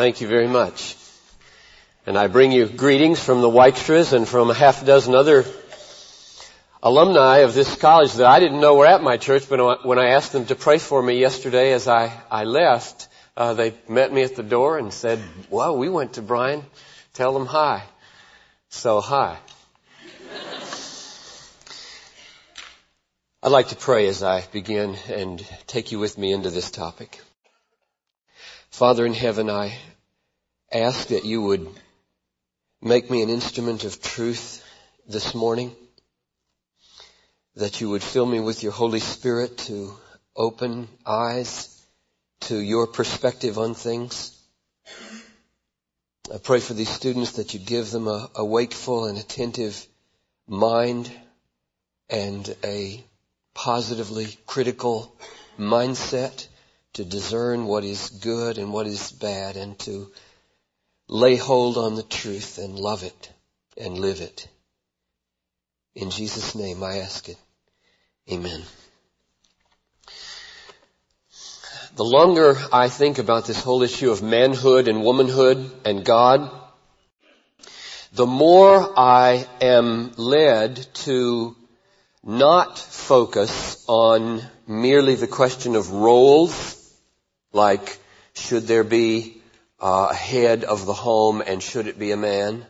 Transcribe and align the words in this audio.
Thank 0.00 0.22
you 0.22 0.28
very 0.28 0.48
much. 0.48 0.96
And 2.06 2.16
I 2.16 2.28
bring 2.28 2.52
you 2.52 2.64
greetings 2.64 3.22
from 3.22 3.42
the 3.42 3.50
Wykstras 3.50 4.14
and 4.14 4.26
from 4.26 4.48
a 4.48 4.54
half 4.54 4.82
dozen 4.82 5.14
other 5.14 5.44
alumni 6.82 7.40
of 7.40 7.52
this 7.52 7.76
college 7.76 8.14
that 8.14 8.26
I 8.26 8.40
didn't 8.40 8.62
know 8.62 8.76
were 8.76 8.86
at 8.86 9.02
my 9.02 9.18
church, 9.18 9.46
but 9.46 9.84
when 9.84 9.98
I 9.98 10.12
asked 10.12 10.32
them 10.32 10.46
to 10.46 10.54
pray 10.54 10.78
for 10.78 11.02
me 11.02 11.20
yesterday 11.20 11.72
as 11.74 11.86
I, 11.86 12.18
I 12.30 12.44
left, 12.44 13.08
uh, 13.36 13.52
they 13.52 13.74
met 13.90 14.10
me 14.10 14.22
at 14.22 14.36
the 14.36 14.42
door 14.42 14.78
and 14.78 14.90
said, 14.90 15.20
well, 15.50 15.76
we 15.76 15.90
went 15.90 16.14
to 16.14 16.22
Bryan. 16.22 16.64
Tell 17.12 17.34
them 17.34 17.44
hi. 17.44 17.82
So 18.70 19.02
hi. 19.02 19.36
I'd 23.42 23.52
like 23.52 23.68
to 23.68 23.76
pray 23.76 24.06
as 24.06 24.22
I 24.22 24.46
begin 24.50 24.96
and 25.10 25.46
take 25.66 25.92
you 25.92 25.98
with 25.98 26.16
me 26.16 26.32
into 26.32 26.48
this 26.48 26.70
topic. 26.70 27.20
Father 28.70 29.04
in 29.04 29.12
heaven, 29.12 29.50
I 29.50 29.76
ask 30.72 31.08
that 31.08 31.24
you 31.24 31.42
would 31.42 31.68
make 32.80 33.10
me 33.10 33.22
an 33.22 33.28
instrument 33.28 33.84
of 33.84 34.00
truth 34.00 34.64
this 35.08 35.34
morning, 35.34 35.74
that 37.56 37.80
you 37.80 37.90
would 37.90 38.02
fill 38.02 38.26
me 38.26 38.40
with 38.40 38.62
your 38.62 38.72
Holy 38.72 39.00
Spirit 39.00 39.58
to 39.58 39.92
open 40.36 40.88
eyes 41.04 41.84
to 42.42 42.56
your 42.56 42.86
perspective 42.86 43.58
on 43.58 43.74
things. 43.74 44.36
I 46.32 46.38
pray 46.38 46.60
for 46.60 46.74
these 46.74 46.88
students 46.88 47.32
that 47.32 47.52
you 47.52 47.60
give 47.60 47.90
them 47.90 48.06
a, 48.06 48.30
a 48.36 48.44
wakeful 48.44 49.06
and 49.06 49.18
attentive 49.18 49.84
mind 50.46 51.10
and 52.08 52.56
a 52.62 53.04
positively 53.54 54.28
critical 54.46 55.14
mindset 55.58 56.46
to 56.92 57.04
discern 57.04 57.66
what 57.66 57.84
is 57.84 58.10
good 58.10 58.58
and 58.58 58.72
what 58.72 58.86
is 58.86 59.10
bad 59.12 59.56
and 59.56 59.78
to 59.80 60.10
lay 61.10 61.34
hold 61.34 61.76
on 61.76 61.96
the 61.96 62.04
truth 62.04 62.58
and 62.58 62.78
love 62.78 63.02
it 63.02 63.32
and 63.76 63.98
live 63.98 64.20
it. 64.20 64.46
In 65.96 66.10
Jesus' 66.10 66.54
name 66.54 66.84
I 66.84 66.98
ask 66.98 67.28
it. 67.28 67.36
Amen. 68.30 68.62
The 71.96 72.04
longer 72.04 72.56
I 72.72 72.88
think 72.88 73.18
about 73.18 73.46
this 73.46 73.60
whole 73.60 73.82
issue 73.82 74.12
of 74.12 74.22
manhood 74.22 74.86
and 74.86 75.02
womanhood 75.02 75.68
and 75.84 76.04
God, 76.04 76.48
the 78.12 78.26
more 78.26 78.96
I 78.96 79.48
am 79.60 80.12
led 80.16 80.76
to 81.06 81.56
not 82.22 82.78
focus 82.78 83.84
on 83.88 84.42
merely 84.68 85.16
the 85.16 85.26
question 85.26 85.74
of 85.74 85.90
roles, 85.90 86.76
like 87.52 87.98
should 88.34 88.68
there 88.68 88.84
be 88.84 89.39
Uh, 89.80 90.08
a 90.10 90.14
head 90.14 90.64
of 90.64 90.84
the 90.84 90.92
home 90.92 91.42
and 91.46 91.62
should 91.62 91.86
it 91.86 91.98
be 91.98 92.12
a 92.12 92.16
man? 92.16 92.66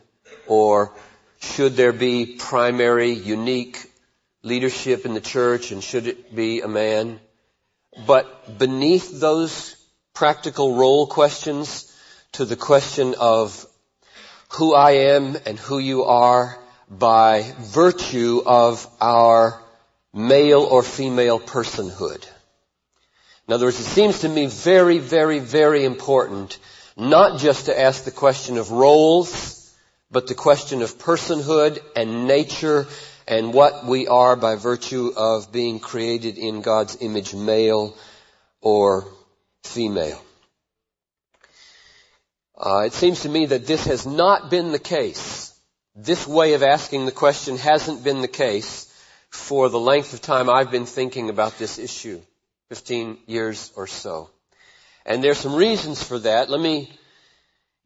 Or 0.47 0.93
should 1.41 1.75
there 1.75 1.91
be 1.91 2.37
primary, 2.37 3.11
unique 3.11 3.91
leadership 4.43 5.05
in 5.05 5.13
the 5.13 5.19
church 5.19 5.71
and 5.71 5.83
should 5.83 6.07
it 6.07 6.33
be 6.33 6.61
a 6.61 6.69
man? 6.69 7.19
But 8.07 8.57
beneath 8.57 9.19
those 9.19 9.75
practical 10.13 10.75
role 10.75 11.05
questions 11.05 11.93
to 12.33 12.45
the 12.45 12.55
question 12.55 13.15
of 13.19 13.65
who 14.51 14.73
I 14.73 14.91
am 15.13 15.35
and 15.45 15.59
who 15.59 15.79
you 15.79 16.05
are 16.05 16.57
by 16.89 17.53
virtue 17.59 18.41
of 18.45 18.87
our 19.01 19.61
male 20.13 20.61
or 20.61 20.81
female 20.81 21.39
personhood. 21.39 22.25
In 23.47 23.53
other 23.53 23.65
words, 23.65 23.79
it 23.81 23.83
seems 23.83 24.19
to 24.19 24.29
me 24.29 24.45
very, 24.45 24.99
very, 24.99 25.39
very 25.39 25.83
important 25.83 26.57
not 26.97 27.39
just 27.39 27.65
to 27.65 27.79
ask 27.79 28.03
the 28.03 28.11
question 28.11 28.57
of 28.57 28.71
roles, 28.71 29.73
but 30.09 30.27
the 30.27 30.35
question 30.35 30.81
of 30.81 30.97
personhood 30.97 31.79
and 31.95 32.27
nature 32.27 32.87
and 33.27 33.53
what 33.53 33.85
we 33.85 34.07
are 34.07 34.35
by 34.35 34.55
virtue 34.55 35.13
of 35.15 35.51
being 35.51 35.79
created 35.79 36.37
in 36.37 36.61
God's 36.61 36.97
image, 37.01 37.33
male 37.33 37.95
or 38.59 39.07
female. 39.63 40.21
Uh, 42.57 42.83
it 42.85 42.93
seems 42.93 43.21
to 43.21 43.29
me 43.29 43.47
that 43.47 43.65
this 43.65 43.85
has 43.85 44.05
not 44.05 44.51
been 44.51 44.71
the 44.71 44.79
case. 44.79 45.53
This 45.95 46.27
way 46.27 46.53
of 46.53 46.61
asking 46.61 47.05
the 47.05 47.11
question 47.11 47.57
hasn't 47.57 48.03
been 48.03 48.21
the 48.21 48.27
case 48.27 48.87
for 49.29 49.69
the 49.69 49.79
length 49.79 50.13
of 50.13 50.21
time 50.21 50.49
I've 50.49 50.71
been 50.71 50.85
thinking 50.85 51.29
about 51.29 51.57
this 51.57 51.79
issue, 51.79 52.21
15 52.69 53.17
years 53.27 53.71
or 53.75 53.87
so. 53.87 54.29
And 55.05 55.23
there's 55.23 55.39
some 55.39 55.55
reasons 55.55 56.03
for 56.03 56.19
that. 56.19 56.49
Let 56.49 56.61
me 56.61 56.91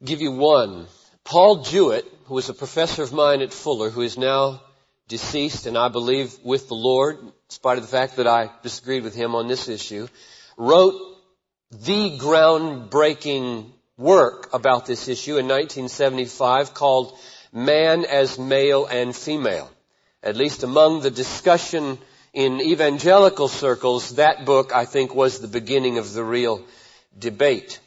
give 0.04 0.20
you 0.20 0.32
one. 0.32 0.86
Paul 1.24 1.62
Jewett, 1.62 2.04
who 2.26 2.34
was 2.34 2.48
a 2.48 2.54
professor 2.54 3.02
of 3.02 3.12
mine 3.12 3.40
at 3.42 3.52
Fuller, 3.52 3.90
who 3.90 4.02
is 4.02 4.18
now 4.18 4.62
deceased 5.08 5.66
and 5.66 5.78
I 5.78 5.88
believe 5.88 6.36
with 6.44 6.68
the 6.68 6.74
Lord, 6.74 7.18
in 7.20 7.32
spite 7.48 7.78
of 7.78 7.84
the 7.84 7.90
fact 7.90 8.16
that 8.16 8.26
I 8.26 8.50
disagreed 8.62 9.04
with 9.04 9.14
him 9.14 9.34
on 9.34 9.48
this 9.48 9.68
issue, 9.68 10.08
wrote 10.56 10.94
the 11.70 12.18
groundbreaking 12.18 13.72
work 13.96 14.52
about 14.52 14.86
this 14.86 15.08
issue 15.08 15.38
in 15.38 15.46
1975 15.46 16.74
called 16.74 17.16
Man 17.52 18.04
as 18.04 18.38
Male 18.38 18.86
and 18.86 19.16
Female. 19.16 19.70
At 20.22 20.36
least 20.36 20.62
among 20.62 21.00
the 21.00 21.10
discussion 21.10 21.98
in 22.32 22.60
evangelical 22.60 23.48
circles, 23.48 24.16
that 24.16 24.44
book 24.44 24.74
I 24.74 24.84
think 24.84 25.14
was 25.14 25.38
the 25.38 25.48
beginning 25.48 25.98
of 25.98 26.12
the 26.12 26.24
real 26.24 26.62
debate. 27.18 27.80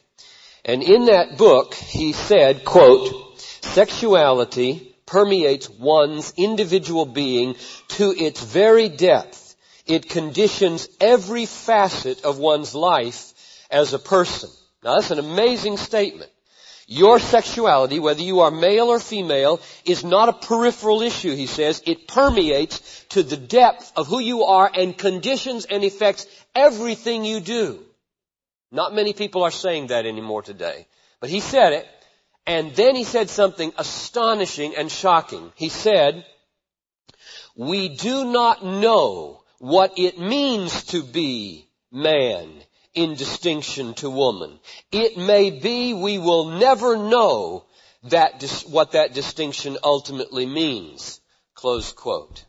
And 0.65 0.83
in 0.83 1.05
that 1.05 1.37
book, 1.37 1.73
he 1.73 2.13
said, 2.13 2.65
quote, 2.65 3.39
sexuality 3.39 4.95
permeates 5.05 5.69
one's 5.69 6.33
individual 6.37 7.05
being 7.05 7.55
to 7.89 8.11
its 8.11 8.43
very 8.43 8.89
depth. 8.89 9.55
It 9.85 10.09
conditions 10.09 10.87
every 11.01 11.45
facet 11.45 12.23
of 12.23 12.37
one's 12.37 12.75
life 12.75 13.33
as 13.71 13.93
a 13.93 13.99
person. 13.99 14.49
Now 14.83 14.95
that's 14.95 15.11
an 15.11 15.19
amazing 15.19 15.77
statement. 15.77 16.29
Your 16.91 17.19
sexuality, 17.19 17.99
whether 17.99 18.21
you 18.21 18.39
are 18.39 18.51
male 18.51 18.87
or 18.87 18.99
female, 18.99 19.61
is 19.85 20.03
not 20.03 20.29
a 20.29 20.33
peripheral 20.33 21.03
issue, 21.03 21.35
he 21.35 21.45
says. 21.45 21.83
It 21.85 22.07
permeates 22.07 23.05
to 23.09 23.21
the 23.21 23.37
depth 23.37 23.91
of 23.95 24.07
who 24.07 24.19
you 24.19 24.43
are 24.43 24.69
and 24.73 24.97
conditions 24.97 25.65
and 25.65 25.83
affects 25.83 26.25
everything 26.55 27.25
you 27.25 27.41
do. 27.41 27.79
Not 28.71 28.93
many 28.93 29.13
people 29.13 29.43
are 29.43 29.51
saying 29.51 29.87
that 29.87 30.05
anymore 30.05 30.41
today. 30.41 30.87
But 31.19 31.29
he 31.29 31.39
said 31.39 31.73
it, 31.73 31.87
and 32.45 32.75
then 32.75 32.95
he 32.95 33.03
said 33.03 33.29
something 33.29 33.73
astonishing 33.77 34.75
and 34.75 34.91
shocking. 34.91 35.51
He 35.55 35.69
said, 35.69 36.25
we 37.55 37.89
do 37.89 38.25
not 38.25 38.63
know 38.63 39.43
what 39.57 39.97
it 39.97 40.19
means 40.19 40.85
to 40.85 41.03
be 41.03 41.67
man 41.91 42.49
in 42.93 43.15
distinction 43.15 43.93
to 43.95 44.09
woman. 44.09 44.59
It 44.91 45.17
may 45.17 45.49
be 45.49 45.93
we 45.93 46.17
will 46.17 46.45
never 46.45 46.95
know 46.95 47.65
that, 48.03 48.41
what 48.67 48.93
that 48.93 49.13
distinction 49.13 49.77
ultimately 49.83 50.45
means. 50.45 51.19
Close 51.53 51.91
quote. 51.91 52.45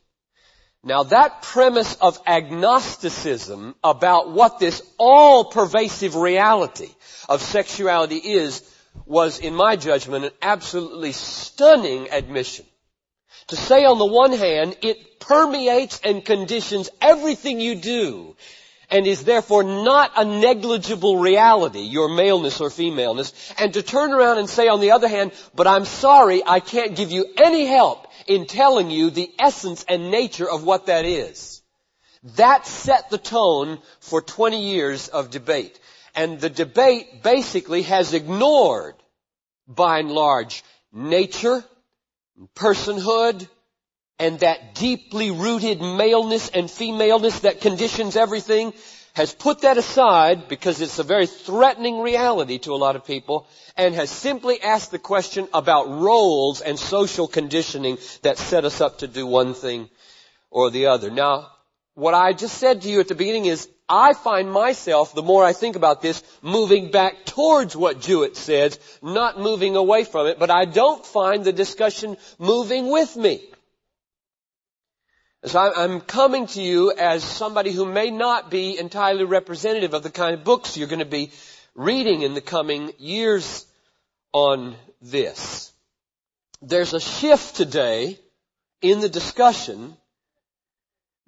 Now 0.83 1.03
that 1.05 1.43
premise 1.43 1.95
of 1.97 2.19
agnosticism 2.27 3.75
about 3.85 4.31
what 4.31 4.59
this 4.59 4.83
all-pervasive 4.99 6.17
reality 6.17 6.89
of 7.29 7.43
sexuality 7.43 8.17
is 8.17 8.63
was, 9.05 9.39
in 9.39 9.55
my 9.55 9.77
judgment, 9.77 10.25
an 10.25 10.31
absolutely 10.41 11.13
stunning 11.13 12.09
admission. 12.11 12.65
To 13.49 13.57
say 13.57 13.85
on 13.85 13.99
the 13.99 14.07
one 14.07 14.33
hand, 14.33 14.77
it 14.83 15.21
permeates 15.21 16.01
and 16.03 16.25
conditions 16.25 16.89
everything 17.01 17.61
you 17.61 17.75
do 17.75 18.37
and 18.91 19.06
is 19.06 19.25
therefore 19.25 19.62
not 19.62 20.12
a 20.17 20.25
negligible 20.25 21.19
reality, 21.19 21.81
your 21.81 22.09
maleness 22.09 22.61
or 22.61 22.71
femaleness, 22.71 23.33
and 23.59 23.75
to 23.75 23.83
turn 23.83 24.12
around 24.12 24.38
and 24.38 24.49
say 24.49 24.69
on 24.69 24.81
the 24.81 24.91
other 24.91 25.09
hand, 25.09 25.32
but 25.55 25.67
I'm 25.67 25.85
sorry, 25.85 26.43
I 26.44 26.61
can't 26.61 26.97
give 26.97 27.11
you 27.11 27.26
any 27.37 27.67
help 27.67 28.06
in 28.26 28.47
telling 28.47 28.91
you 28.91 29.11
the 29.11 29.31
essence 29.38 29.85
and 29.88 30.11
nature 30.11 30.49
of 30.49 30.64
what 30.64 30.87
that 30.87 31.05
is. 31.05 31.62
That 32.37 32.67
set 32.67 33.11
the 33.11 33.19
tone 33.19 33.79
for 34.00 34.20
20 34.20 34.61
years 34.61 35.09
of 35.09 35.31
debate. 35.31 35.79
And 36.14 36.41
the 36.41 36.50
debate 36.50 37.23
basically 37.23 37.82
has 37.82 38.12
ignored, 38.12 38.94
by 39.67 40.00
and 40.00 40.11
large, 40.11 40.64
nature, 40.93 41.64
personhood, 42.55 43.49
and 44.20 44.38
that 44.40 44.75
deeply 44.75 45.31
rooted 45.31 45.81
maleness 45.81 46.50
and 46.50 46.70
femaleness 46.70 47.40
that 47.40 47.62
conditions 47.62 48.17
everything 48.17 48.75
has 49.14 49.32
put 49.34 49.62
that 49.62 49.78
aside 49.78 50.46
because 50.46 50.81
it's 50.81 50.99
a 50.99 51.02
very 51.02 51.26
threatening 51.26 52.00
reality 52.00 52.58
to 52.58 52.72
a 52.72 52.76
lot 52.76 52.96
of 52.96 53.05
people 53.05 53.49
and 53.76 53.94
has 53.94 54.11
simply 54.11 54.61
asked 54.61 54.90
the 54.90 54.99
question 54.99 55.49
about 55.55 55.88
roles 55.88 56.61
and 56.61 56.78
social 56.78 57.26
conditioning 57.26 57.99
that 58.22 58.38
set 58.38 58.64
us 58.64 58.81
up 58.81 58.99
to 58.99 59.08
do 59.08 59.26
one 59.26 59.55
thing 59.55 59.88
or 60.50 60.70
the 60.70 60.87
other. 60.87 61.11
Now, 61.11 61.49
what 61.94 62.14
I 62.14 62.32
just 62.34 62.58
said 62.58 62.82
to 62.82 62.88
you 62.88 63.00
at 63.00 63.08
the 63.08 63.14
beginning 63.14 63.46
is 63.46 63.69
I 63.88 64.12
find 64.12 64.52
myself, 64.52 65.14
the 65.14 65.23
more 65.23 65.44
I 65.44 65.52
think 65.52 65.75
about 65.75 66.02
this, 66.02 66.23
moving 66.43 66.93
back 66.93 67.25
towards 67.25 67.75
what 67.75 68.00
Jewett 68.00 68.37
says, 68.37 68.78
not 69.02 69.40
moving 69.40 69.75
away 69.75 70.05
from 70.05 70.28
it, 70.28 70.38
but 70.38 70.50
I 70.50 70.66
don't 70.66 71.05
find 71.05 71.44
the 71.44 71.52
discussion 71.52 72.16
moving 72.38 72.90
with 72.90 73.16
me. 73.16 73.50
So 75.44 75.58
I'm 75.58 76.02
coming 76.02 76.48
to 76.48 76.60
you 76.60 76.92
as 76.92 77.25
somebody 77.25 77.72
who 77.72 77.87
may 77.87 78.10
not 78.10 78.50
be 78.50 78.78
entirely 78.78 79.25
representative 79.25 79.94
of 79.94 80.02
the 80.02 80.10
kind 80.10 80.34
of 80.34 80.44
books 80.44 80.76
you're 80.76 80.87
going 80.87 80.98
to 80.98 81.06
be 81.06 81.32
reading 81.75 82.20
in 82.20 82.34
the 82.34 82.42
coming 82.42 82.92
years 82.98 83.64
on 84.32 84.76
this. 85.00 85.72
There's 86.60 86.92
a 86.92 87.00
shift 87.00 87.56
today 87.56 88.19
in 88.82 89.00
the 89.00 89.08
discussion 89.08 89.96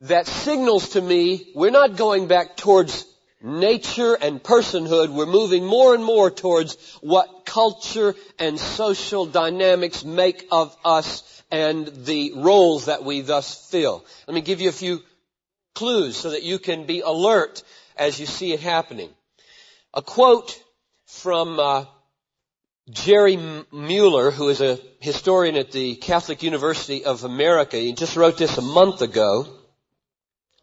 that 0.01 0.27
signals 0.27 0.91
to 0.91 1.01
me 1.01 1.51
we're 1.55 1.71
not 1.71 1.97
going 1.97 2.27
back 2.27 2.59
towards 2.59 3.07
nature 3.43 4.13
and 4.13 4.43
personhood. 4.43 5.09
We're 5.09 5.25
moving 5.25 5.65
more 5.65 5.95
and 5.95 6.05
more 6.05 6.31
towards 6.31 6.77
what 7.01 7.47
culture 7.47 8.15
and 8.39 8.61
social 8.61 9.25
dynamics 9.25 10.05
make 10.05 10.47
of 10.53 10.77
us 10.85 11.42
and 11.53 11.87
the 12.07 12.33
roles 12.35 12.87
that 12.87 13.05
we 13.05 13.21
thus 13.21 13.69
fill. 13.71 14.05
Let 14.27 14.35
me 14.35 14.41
give 14.41 14.63
you 14.63 14.71
a 14.71 14.73
few 14.73 15.01
clues 15.75 16.17
so 16.17 16.31
that 16.31 16.43
you 16.43 16.59
can 16.59 16.87
be 16.87 17.01
alert 17.03 17.63
as 17.97 18.19
you 18.19 18.25
see 18.25 18.53
it 18.53 18.61
happening. 18.61 19.11
A 19.93 20.01
quote 20.01 20.59
from 21.07 21.61
uh, 21.61 21.85
Jerry 22.89 23.39
Muller, 23.71 24.31
who 24.31 24.49
is 24.49 24.63
a 24.63 24.79
historian 25.01 25.57
at 25.57 25.73
the 25.73 25.97
Catholic 25.97 26.43
University 26.43 27.05
of 27.05 27.23
America. 27.23 27.77
He 27.77 27.93
just 27.93 28.17
wrote 28.17 28.39
this 28.39 28.57
a 28.57 28.63
month 28.63 29.03
ago 29.03 29.47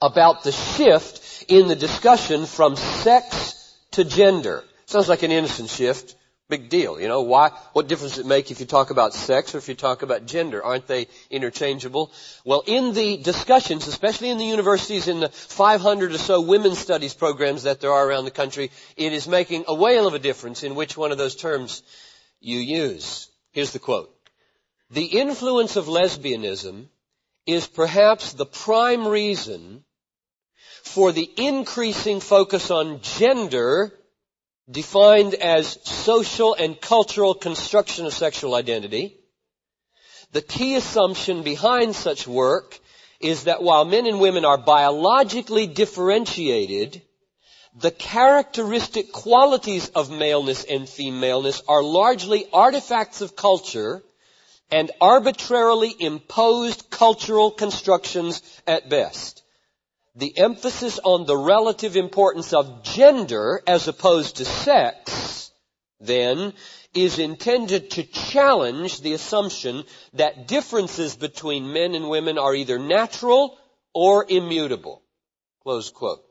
about 0.02 0.44
the 0.44 0.52
shift 0.52 1.46
in 1.48 1.68
the 1.68 1.76
discussion 1.76 2.48
from 2.48 2.76
sex 2.76 3.76
to 3.92 4.04
gender. 4.04 4.64
Sounds 4.88 5.08
like 5.08 5.22
an 5.22 5.32
innocent 5.32 5.70
shift. 5.70 6.16
Big 6.50 6.68
deal. 6.68 7.00
You 7.00 7.08
know, 7.08 7.22
why, 7.22 7.50
what 7.74 7.88
difference 7.88 8.16
does 8.16 8.26
it 8.26 8.28
make 8.28 8.50
if 8.50 8.60
you 8.60 8.66
talk 8.66 8.90
about 8.90 9.14
sex 9.14 9.54
or 9.54 9.60
if 9.60 9.70
you 9.70 9.76
talk 9.76 10.02
about 10.02 10.26
gender? 10.26 10.64
Aren't 10.64 10.88
they 10.88 11.08
interchangeable? 11.30 12.12
Well, 12.44 12.64
in 12.66 12.94
the 12.94 13.18
discussions, 13.18 13.88
especially 13.88 14.32
in 14.32 14.40
the 14.40 14.46
universities, 14.46 15.08
in 15.08 15.20
the 15.20 15.30
500 15.30 16.12
or 16.12 16.18
so 16.18 16.42
women's 16.42 16.80
studies 16.80 17.14
programs 17.14 17.64
that 17.64 17.82
there 17.82 17.92
are 17.92 18.10
around 18.10 18.26
the 18.26 18.32
country, 18.32 18.72
it 18.98 19.14
is 19.14 19.28
making 19.28 19.66
a 19.68 19.76
whale 19.76 20.08
of 20.08 20.16
a 20.16 20.20
difference 20.20 20.64
in 20.64 20.74
which 20.74 20.98
one 20.98 21.12
of 21.12 21.20
those 21.20 21.36
terms 21.36 21.84
you 22.40 22.58
use. 22.58 23.30
Here's 23.52 23.72
the 23.72 23.78
quote. 23.78 24.12
The 24.90 25.06
influence 25.06 25.76
of 25.76 25.86
lesbianism 25.86 26.88
is 27.46 27.68
perhaps 27.68 28.34
the 28.34 28.48
prime 28.48 29.08
reason 29.08 29.84
for 30.82 31.12
the 31.12 31.30
increasing 31.38 32.22
focus 32.22 32.72
on 32.72 33.02
gender 33.02 33.94
defined 34.70 35.34
as 35.34 35.80
social 35.84 36.54
and 36.54 36.80
cultural 36.80 37.34
construction 37.34 38.06
of 38.06 38.14
sexual 38.14 38.56
identity. 38.56 39.18
The 40.32 40.42
key 40.42 40.76
assumption 40.76 41.44
behind 41.44 41.96
such 41.96 42.28
work 42.28 42.80
is 43.20 43.46
that 43.46 43.64
while 43.64 43.84
men 43.84 44.06
and 44.06 44.20
women 44.20 44.46
are 44.46 44.58
biologically 44.58 45.66
differentiated, 45.68 47.02
the 47.76 47.92
characteristic 47.92 49.12
qualities 49.12 49.90
of 49.90 50.12
maleness 50.12 50.64
and 50.64 50.88
femaleness 50.88 51.62
are 51.68 51.84
largely 51.84 52.48
artifacts 52.54 53.22
of 53.22 53.36
culture 53.36 54.04
and 54.72 54.92
arbitrarily 55.02 55.96
imposed 56.00 56.90
cultural 56.90 57.50
constructions 57.50 58.42
at 58.68 58.90
best 58.90 59.44
the 60.20 60.38
emphasis 60.38 61.00
on 61.04 61.26
the 61.26 61.38
relative 61.38 61.96
importance 61.96 62.54
of 62.54 62.84
gender 62.84 63.62
as 63.66 63.88
opposed 63.88 64.38
to 64.38 64.46
sex, 64.46 65.52
then, 66.00 66.54
is 66.94 67.20
intended 67.20 67.92
to 67.92 68.04
challenge 68.04 69.02
the 69.02 69.14
assumption 69.14 69.84
that 70.14 70.48
differences 70.48 71.16
between 71.16 71.72
men 71.72 71.96
and 71.96 72.10
women 72.10 72.38
are 72.38 72.54
either 72.54 72.80
natural 72.80 73.58
or 73.94 74.26
immutable. 74.28 75.02
Close 75.64 75.90
quote. 75.90 76.24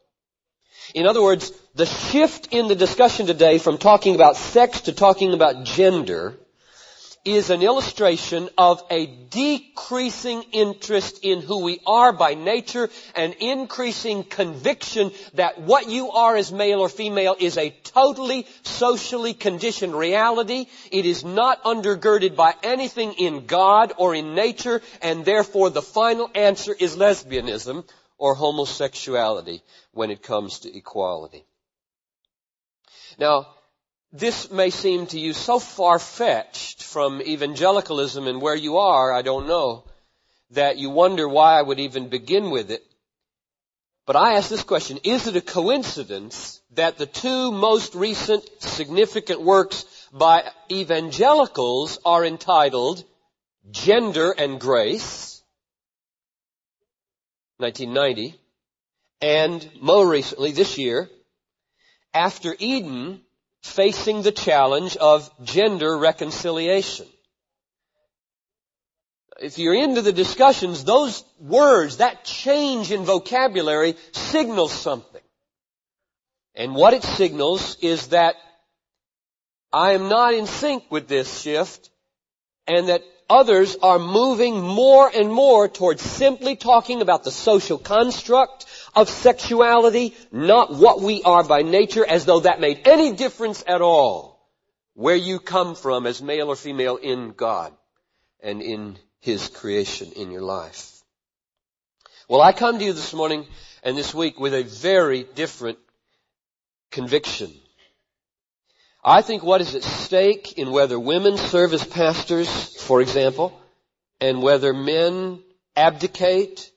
In 0.95 1.07
other 1.07 1.23
words, 1.23 1.53
the 1.75 1.87
shift 1.87 2.49
in 2.51 2.69
the 2.69 2.75
discussion 2.75 3.27
today 3.27 3.59
from 3.59 3.79
talking 3.79 4.15
about 4.15 4.37
sex 4.37 4.83
to 4.83 4.93
talking 4.93 5.33
about 5.33 5.65
gender 5.65 6.39
is 7.25 7.51
an 7.51 7.63
illustration 7.63 8.49
of 8.57 8.83
a 8.91 9.07
decreasing 9.07 10.43
interest 10.53 11.21
in 11.23 11.41
who 11.41 11.63
we 11.63 11.81
are 11.87 12.13
by 12.13 12.35
nature 12.35 12.89
and 13.15 13.35
increasing 13.35 14.25
conviction 14.25 15.11
that 15.35 15.61
what 15.61 15.89
you 15.89 16.11
are 16.11 16.37
as 16.37 16.53
male 16.53 16.81
or 16.81 16.89
female 16.89 17.37
is 17.39 17.59
a 17.59 17.71
totally 17.85 18.47
socially 18.63 19.35
conditioned 19.35 19.95
reality. 19.95 20.67
It 20.91 21.07
is 21.07 21.25
not 21.25 21.63
undergirded 21.65 22.37
by 22.37 22.55
anything 22.63 23.15
in 23.15 23.47
God 23.47 23.93
or 23.97 24.15
in 24.15 24.35
nature 24.35 24.81
and 25.03 25.25
therefore 25.25 25.71
the 25.71 25.83
final 25.83 26.31
answer 26.35 26.75
is 26.79 26.97
lesbianism 26.97 27.85
or 28.19 28.35
homosexuality 28.35 29.63
when 29.93 30.11
it 30.11 30.23
comes 30.23 30.61
to 30.61 30.77
equality. 30.77 31.45
Now, 33.19 33.49
this 34.13 34.51
may 34.51 34.71
seem 34.71 35.07
to 35.09 35.19
you 35.19 35.33
so 35.33 35.59
far-fetched 35.59 36.83
from 36.83 37.21
evangelicalism 37.21 38.27
and 38.27 38.41
where 38.41 38.57
you 38.57 38.79
are, 38.79 39.13
I 39.13 39.23
don't 39.23 39.47
know, 39.47 39.85
that 40.51 40.79
you 40.79 40.91
wonder 40.91 41.29
why 41.29 41.59
I 41.59 41.63
would 41.63 41.79
even 41.79 42.09
begin 42.09 42.51
with 42.51 42.71
it. 42.71 42.83
But 44.07 44.17
I 44.17 44.35
ask 44.35 44.49
this 44.49 44.63
question, 44.63 44.99
is 45.05 45.27
it 45.27 45.37
a 45.37 45.43
coincidence 45.43 46.63
that 46.73 46.97
the 46.97 47.05
two 47.05 47.53
most 47.53 47.95
recent 47.95 48.43
significant 48.63 49.43
works 49.43 49.85
by 50.13 50.51
evangelicals 50.73 51.99
are 52.07 52.25
entitled 52.25 53.05
Gender 53.71 54.31
and 54.31 54.59
Grace, 54.59 55.43
1990, 57.59 58.41
and 59.21 59.69
more 59.83 60.09
recently, 60.09 60.53
this 60.53 60.79
year, 60.79 61.11
After 62.15 62.57
Eden, 62.59 63.21
facing 63.69 64.23
the 64.23 64.33
challenge 64.33 64.97
of 64.97 65.31
gender 65.45 65.97
reconciliation. 65.97 67.07
If 69.41 69.59
you're 69.59 69.75
into 69.75 70.03
the 70.03 70.13
discussions, 70.13 70.85
those 70.85 71.25
words, 71.39 71.99
that 71.99 72.25
change 72.25 72.91
in 72.91 73.05
vocabulary 73.05 73.95
signals 74.13 74.73
something. 74.73 75.23
And 76.55 76.75
what 76.75 76.93
it 76.95 77.05
signals 77.05 77.77
is 77.81 78.09
that 78.09 78.35
I 79.73 79.93
am 79.93 80.09
not 80.09 80.35
in 80.35 80.47
sync 80.47 80.91
with 80.91 81.07
this 81.07 81.41
shift 81.41 81.91
and 82.67 82.89
that 82.89 83.03
others 83.29 83.77
are 83.83 83.99
moving 83.99 84.61
more 84.61 85.11
and 85.15 85.33
more 85.33 85.69
towards 85.69 86.03
simply 86.03 86.57
talking 86.57 87.03
about 87.03 87.25
the 87.25 87.31
social 87.31 87.79
construct 87.79 88.67
of 88.95 89.09
sexuality, 89.09 90.15
not 90.33 90.75
what 90.75 91.01
we 91.01 91.23
are 91.23 91.45
by 91.45 91.63
nature, 91.63 92.05
as 92.07 92.25
though 92.25 92.41
that 92.41 92.61
made 92.61 92.87
any 92.87 93.13
difference 93.13 93.63
at 93.67 93.81
all 93.81 94.39
where 94.95 95.17
you 95.17 95.39
come 95.39 95.75
from 95.75 96.07
as 96.07 96.21
male 96.21 96.49
or 96.49 96.57
female 96.57 96.97
in 96.97 97.31
God 97.31 97.73
and 98.41 98.61
in 98.61 98.99
His 99.21 99.49
creation 99.49 100.11
in 100.13 100.31
your 100.31 100.43
life. 100.43 101.03
Well, 102.29 102.43
I 102.43 102.53
come 102.53 102.79
to 102.79 102.85
you 102.85 102.93
this 102.93 103.15
morning 103.15 103.47
and 103.83 103.97
this 103.97 104.13
week 104.13 104.41
with 104.41 104.55
a 104.55 104.65
very 104.65 105.23
different 105.23 105.79
conviction. 106.91 107.53
I 109.09 109.23
think 109.23 109.43
what 109.43 109.63
is 109.63 109.75
at 109.75 109.83
stake 109.83 110.59
in 110.59 110.71
whether 110.71 111.01
women 111.01 111.39
serve 111.39 111.73
as 111.73 111.83
pastors, 111.83 112.79
for 112.83 113.01
example, 113.01 113.59
and 114.21 114.43
whether 114.43 114.75
men 114.75 115.43
abdicate 115.75 116.71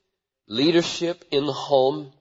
leadership 0.48 1.26
in 1.32 1.46
the 1.46 1.52
home 1.52 2.14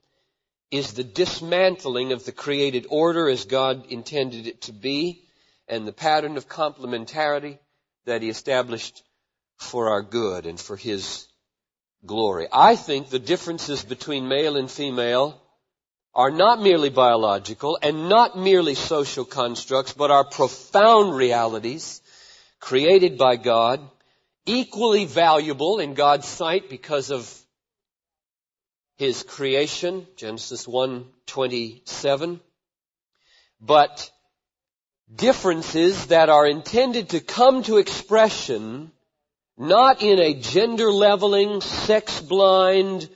is 0.72 0.94
the 0.94 1.04
dismantling 1.04 2.10
of 2.10 2.24
the 2.24 2.32
created 2.32 2.88
order 2.90 3.28
as 3.28 3.44
God 3.44 3.86
intended 3.86 4.48
it 4.48 4.62
to 4.62 4.72
be 4.72 5.22
and 5.68 5.86
the 5.86 5.92
pattern 5.92 6.36
of 6.36 6.48
complementarity 6.48 7.60
that 8.04 8.20
He 8.20 8.30
established 8.30 9.04
for 9.58 9.90
our 9.90 10.02
good 10.02 10.44
and 10.44 10.58
for 10.58 10.76
His 10.76 11.28
glory. 12.04 12.48
I 12.52 12.74
think 12.74 13.10
the 13.10 13.20
differences 13.20 13.84
between 13.84 14.26
male 14.26 14.56
and 14.56 14.68
female 14.68 15.40
are 16.14 16.30
not 16.30 16.60
merely 16.60 16.90
biological 16.90 17.78
and 17.82 18.08
not 18.08 18.36
merely 18.36 18.74
social 18.74 19.24
constructs, 19.24 19.92
but 19.92 20.10
are 20.10 20.24
profound 20.24 21.14
realities 21.14 22.02
created 22.58 23.16
by 23.16 23.36
God, 23.36 23.80
equally 24.44 25.04
valuable 25.06 25.78
in 25.78 25.94
God's 25.94 26.26
sight 26.26 26.68
because 26.68 27.10
of 27.10 27.32
his 28.96 29.22
creation, 29.22 30.06
Genesis 30.16 30.66
1:27, 30.66 32.40
but 33.60 34.10
differences 35.14 36.06
that 36.06 36.28
are 36.28 36.46
intended 36.46 37.10
to 37.10 37.20
come 37.20 37.62
to 37.62 37.78
expression 37.78 38.92
not 39.56 40.02
in 40.02 40.18
a 40.18 40.34
gender 40.34 40.90
leveling, 40.90 41.60
sex 41.60 42.20
blind, 42.20 43.08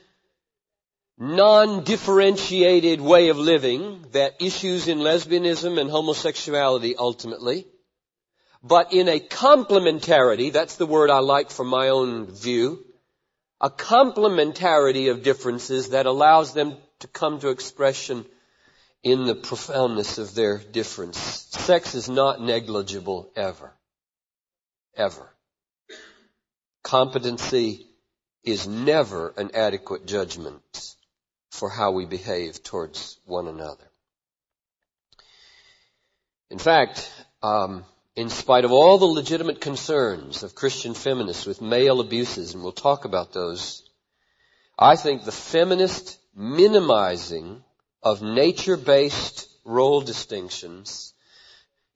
non-differentiated 1.18 3.00
way 3.00 3.28
of 3.28 3.38
living 3.38 4.04
that 4.12 4.34
issues 4.40 4.88
in 4.88 4.98
lesbianism 4.98 5.80
and 5.80 5.88
homosexuality 5.90 6.96
ultimately, 6.98 7.66
but 8.62 8.92
in 8.92 9.08
a 9.08 9.20
complementarity, 9.20 10.52
that's 10.52 10.76
the 10.76 10.86
word 10.86 11.10
I 11.10 11.18
like 11.18 11.50
from 11.50 11.68
my 11.68 11.90
own 11.90 12.26
view, 12.26 12.84
a 13.60 13.70
complementarity 13.70 15.10
of 15.10 15.22
differences 15.22 15.90
that 15.90 16.06
allows 16.06 16.52
them 16.52 16.76
to 17.00 17.06
come 17.06 17.38
to 17.40 17.50
expression 17.50 18.24
in 19.02 19.24
the 19.24 19.34
profoundness 19.34 20.18
of 20.18 20.34
their 20.34 20.58
difference. 20.58 21.18
Sex 21.50 21.94
is 21.94 22.08
not 22.08 22.40
negligible 22.40 23.30
ever. 23.36 23.72
Ever. 24.96 25.28
Competency 26.82 27.86
is 28.42 28.66
never 28.66 29.32
an 29.36 29.50
adequate 29.54 30.06
judgment 30.06 30.93
for 31.54 31.70
how 31.70 31.92
we 31.92 32.04
behave 32.04 32.64
towards 32.64 33.16
one 33.26 33.46
another. 33.46 33.88
In 36.50 36.58
fact, 36.58 37.12
um, 37.44 37.84
in 38.16 38.28
spite 38.28 38.64
of 38.64 38.72
all 38.72 38.98
the 38.98 39.06
legitimate 39.06 39.60
concerns 39.60 40.42
of 40.42 40.56
Christian 40.56 40.94
feminists 40.94 41.46
with 41.46 41.62
male 41.62 42.00
abuses, 42.00 42.54
and 42.54 42.62
we'll 42.62 42.72
talk 42.72 43.04
about 43.04 43.32
those, 43.32 43.88
I 44.76 44.96
think 44.96 45.24
the 45.24 45.32
feminist 45.32 46.18
minimizing 46.34 47.62
of 48.02 48.20
nature-based 48.20 49.48
role 49.64 50.00
distinctions 50.00 51.14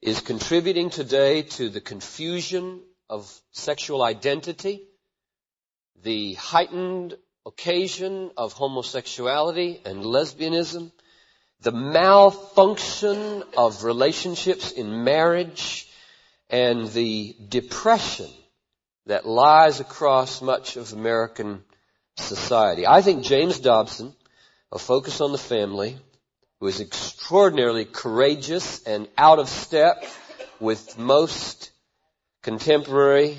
is 0.01 0.21
contributing 0.21 0.89
today 0.89 1.41
to 1.41 1.67
the 1.67 1.81
confusion 1.81 2.81
of 3.09 3.29
sexual 3.51 4.03
identity, 4.03 4.87
the 6.01 6.35
heightened 6.35 7.17
occasion 7.45 8.31
of 8.37 8.53
homosexuality 8.53 9.81
and 9.85 10.03
lesbianism, 10.03 10.91
the 11.61 11.71
malfunction 11.71 13.43
of 13.57 13.83
relationships 13.83 14.71
in 14.71 15.03
marriage, 15.03 15.87
and 16.49 16.89
the 16.91 17.35
depression 17.47 18.29
that 19.05 19.27
lies 19.27 19.79
across 19.79 20.41
much 20.41 20.77
of 20.77 20.93
American 20.93 21.63
society. 22.15 22.87
I 22.87 23.01
think 23.01 23.23
James 23.23 23.59
Dobson 23.59 24.13
a 24.71 24.77
focus 24.77 25.19
on 25.21 25.31
the 25.31 25.37
family, 25.37 25.97
who 26.59 26.67
is 26.67 26.79
extraordinarily 26.79 27.85
courageous 27.85 28.83
and 28.83 29.07
out 29.17 29.39
of 29.39 29.49
step 29.49 30.03
with 30.59 30.97
most 30.97 31.71
contemporary 32.43 33.37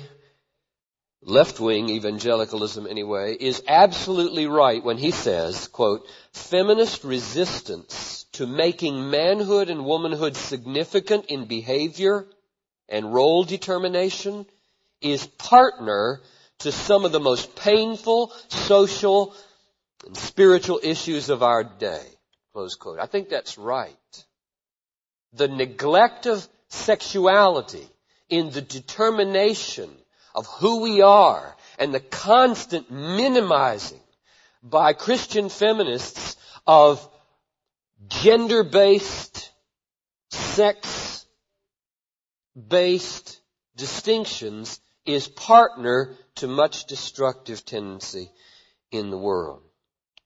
left-wing 1.23 1.89
evangelicalism 1.89 2.87
anyway, 2.87 3.35
is 3.39 3.63
absolutely 3.67 4.47
right 4.47 4.83
when 4.83 4.97
he 4.97 5.11
says, 5.11 5.67
quote, 5.67 6.07
feminist 6.33 7.03
resistance 7.03 8.25
to 8.33 8.47
making 8.47 9.09
manhood 9.09 9.69
and 9.69 9.85
womanhood 9.85 10.35
significant 10.35 11.25
in 11.25 11.45
behavior 11.45 12.25
and 12.89 13.13
role 13.13 13.43
determination 13.43 14.45
is 15.01 15.25
partner 15.25 16.21
to 16.59 16.71
some 16.71 17.05
of 17.05 17.11
the 17.11 17.19
most 17.19 17.55
painful 17.55 18.31
social 18.49 19.33
and 20.05 20.17
spiritual 20.17 20.79
issues 20.81 21.29
of 21.29 21.43
our 21.43 21.63
day. 21.63 22.05
Close 22.53 22.75
quote. 22.75 22.99
I 22.99 23.05
think 23.05 23.29
that's 23.29 23.57
right. 23.57 23.95
The 25.33 25.47
neglect 25.47 26.25
of 26.25 26.45
sexuality 26.67 27.87
in 28.29 28.51
the 28.51 28.61
determination 28.61 29.89
of 30.35 30.47
who 30.47 30.81
we 30.81 31.01
are 31.01 31.55
and 31.77 31.93
the 31.93 31.99
constant 31.99 32.91
minimizing 32.91 33.99
by 34.63 34.93
Christian 34.93 35.49
feminists 35.49 36.37
of 36.67 37.07
gender-based, 38.07 39.51
sex-based 40.29 41.27
distinctions 43.75 44.79
is 45.05 45.27
partner 45.27 46.15
to 46.35 46.47
much 46.47 46.85
destructive 46.85 47.65
tendency 47.65 48.29
in 48.91 49.09
the 49.09 49.17
world. 49.17 49.63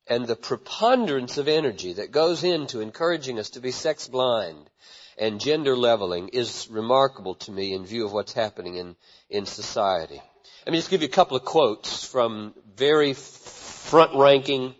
And 0.08 0.28
the 0.28 0.36
preponderance 0.36 1.38
of 1.38 1.48
energy 1.48 1.94
that 1.94 2.12
goes 2.12 2.44
into 2.44 2.82
encouraging 2.82 3.40
us 3.40 3.52
to 3.52 3.62
be 3.62 3.72
sex 3.72 4.08
blind 4.08 4.70
and 5.18 5.40
gender 5.40 5.76
leveling 5.76 6.30
is 6.30 6.68
remarkable 6.70 7.36
to 7.36 7.52
me 7.52 7.74
in 7.74 7.86
view 7.86 8.06
of 8.06 8.12
what's 8.14 8.34
happening 8.34 8.76
in, 8.76 8.96
in 9.30 9.46
society. 9.46 10.22
Let 10.66 10.72
me 10.72 10.78
just 10.78 10.90
give 10.90 11.02
you 11.02 11.08
a 11.08 11.12
couple 11.12 11.38
of 11.38 11.46
quotes 11.46 12.06
from 12.06 12.54
very 12.76 13.14
front 13.14 14.16
ranking 14.16 14.76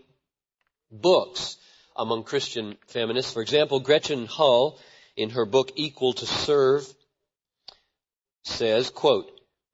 books 0.90 1.56
among 1.96 2.24
Christian 2.24 2.76
feminists. 2.88 3.32
For 3.32 3.40
example, 3.40 3.80
Gretchen 3.80 4.26
Hull, 4.26 4.78
in 5.16 5.30
her 5.30 5.46
book 5.46 5.72
Equal 5.76 6.12
to 6.14 6.26
Serve, 6.26 6.86
says, 8.44 8.90
quote, 8.90 9.30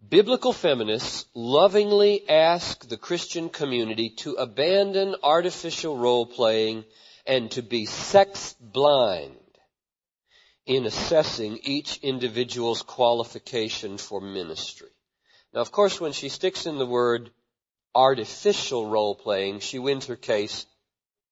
Biblical 0.09 0.53
feminists 0.53 1.27
lovingly 1.35 2.29
ask 2.29 2.89
the 2.89 2.97
Christian 2.97 3.49
community 3.49 4.11
to 4.19 4.35
abandon 4.35 5.15
artificial 5.23 5.97
role 5.97 6.27
playing 6.27 6.85
and 7.27 7.51
to 7.53 7.63
be 7.63 7.87
sex 7.87 8.55
blind 8.61 9.37
in 10.67 10.87
assessing 10.87 11.59
each 11.63 11.99
individual's 11.99 12.83
qualification 12.83 13.99
for 13.99 14.21
ministry. 14.21 14.91
Now, 15.53 15.61
of 15.61 15.73
course, 15.73 16.01
when 16.01 16.13
she 16.13 16.29
sticks 16.29 16.67
in 16.67 16.79
the 16.79 16.87
word 16.87 17.31
artificial 17.95 18.89
role 18.89 19.15
playing, 19.15 19.61
she 19.61 19.79
wins 19.79 20.07
her 20.07 20.17
case 20.17 20.67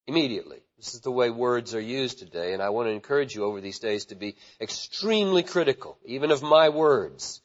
immediately. 0.07 0.59
This 0.77 0.95
is 0.95 1.01
the 1.01 1.11
way 1.11 1.31
words 1.31 1.75
are 1.75 1.81
used 1.81 2.19
today, 2.19 2.53
and 2.53 2.63
I 2.63 2.71
want 2.71 2.89
to 2.89 2.93
encourage 2.93 3.35
you 3.35 3.45
over 3.45 3.61
these 3.61 3.79
days 3.79 4.07
to 4.07 4.15
be 4.15 4.37
extremely 4.61 5.43
critical, 5.43 5.99
even 6.05 6.31
of 6.31 6.43
my 6.43 6.69
words. 6.71 7.41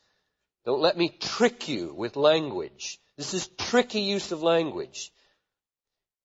Don't 0.66 0.82
let 0.82 0.98
me 0.98 1.10
trick 1.10 1.68
you 1.70 1.94
with 1.94 2.16
language. 2.16 3.00
This 3.18 3.34
is 3.34 3.48
tricky 3.48 4.02
use 4.02 4.32
of 4.32 4.42
language. 4.42 5.12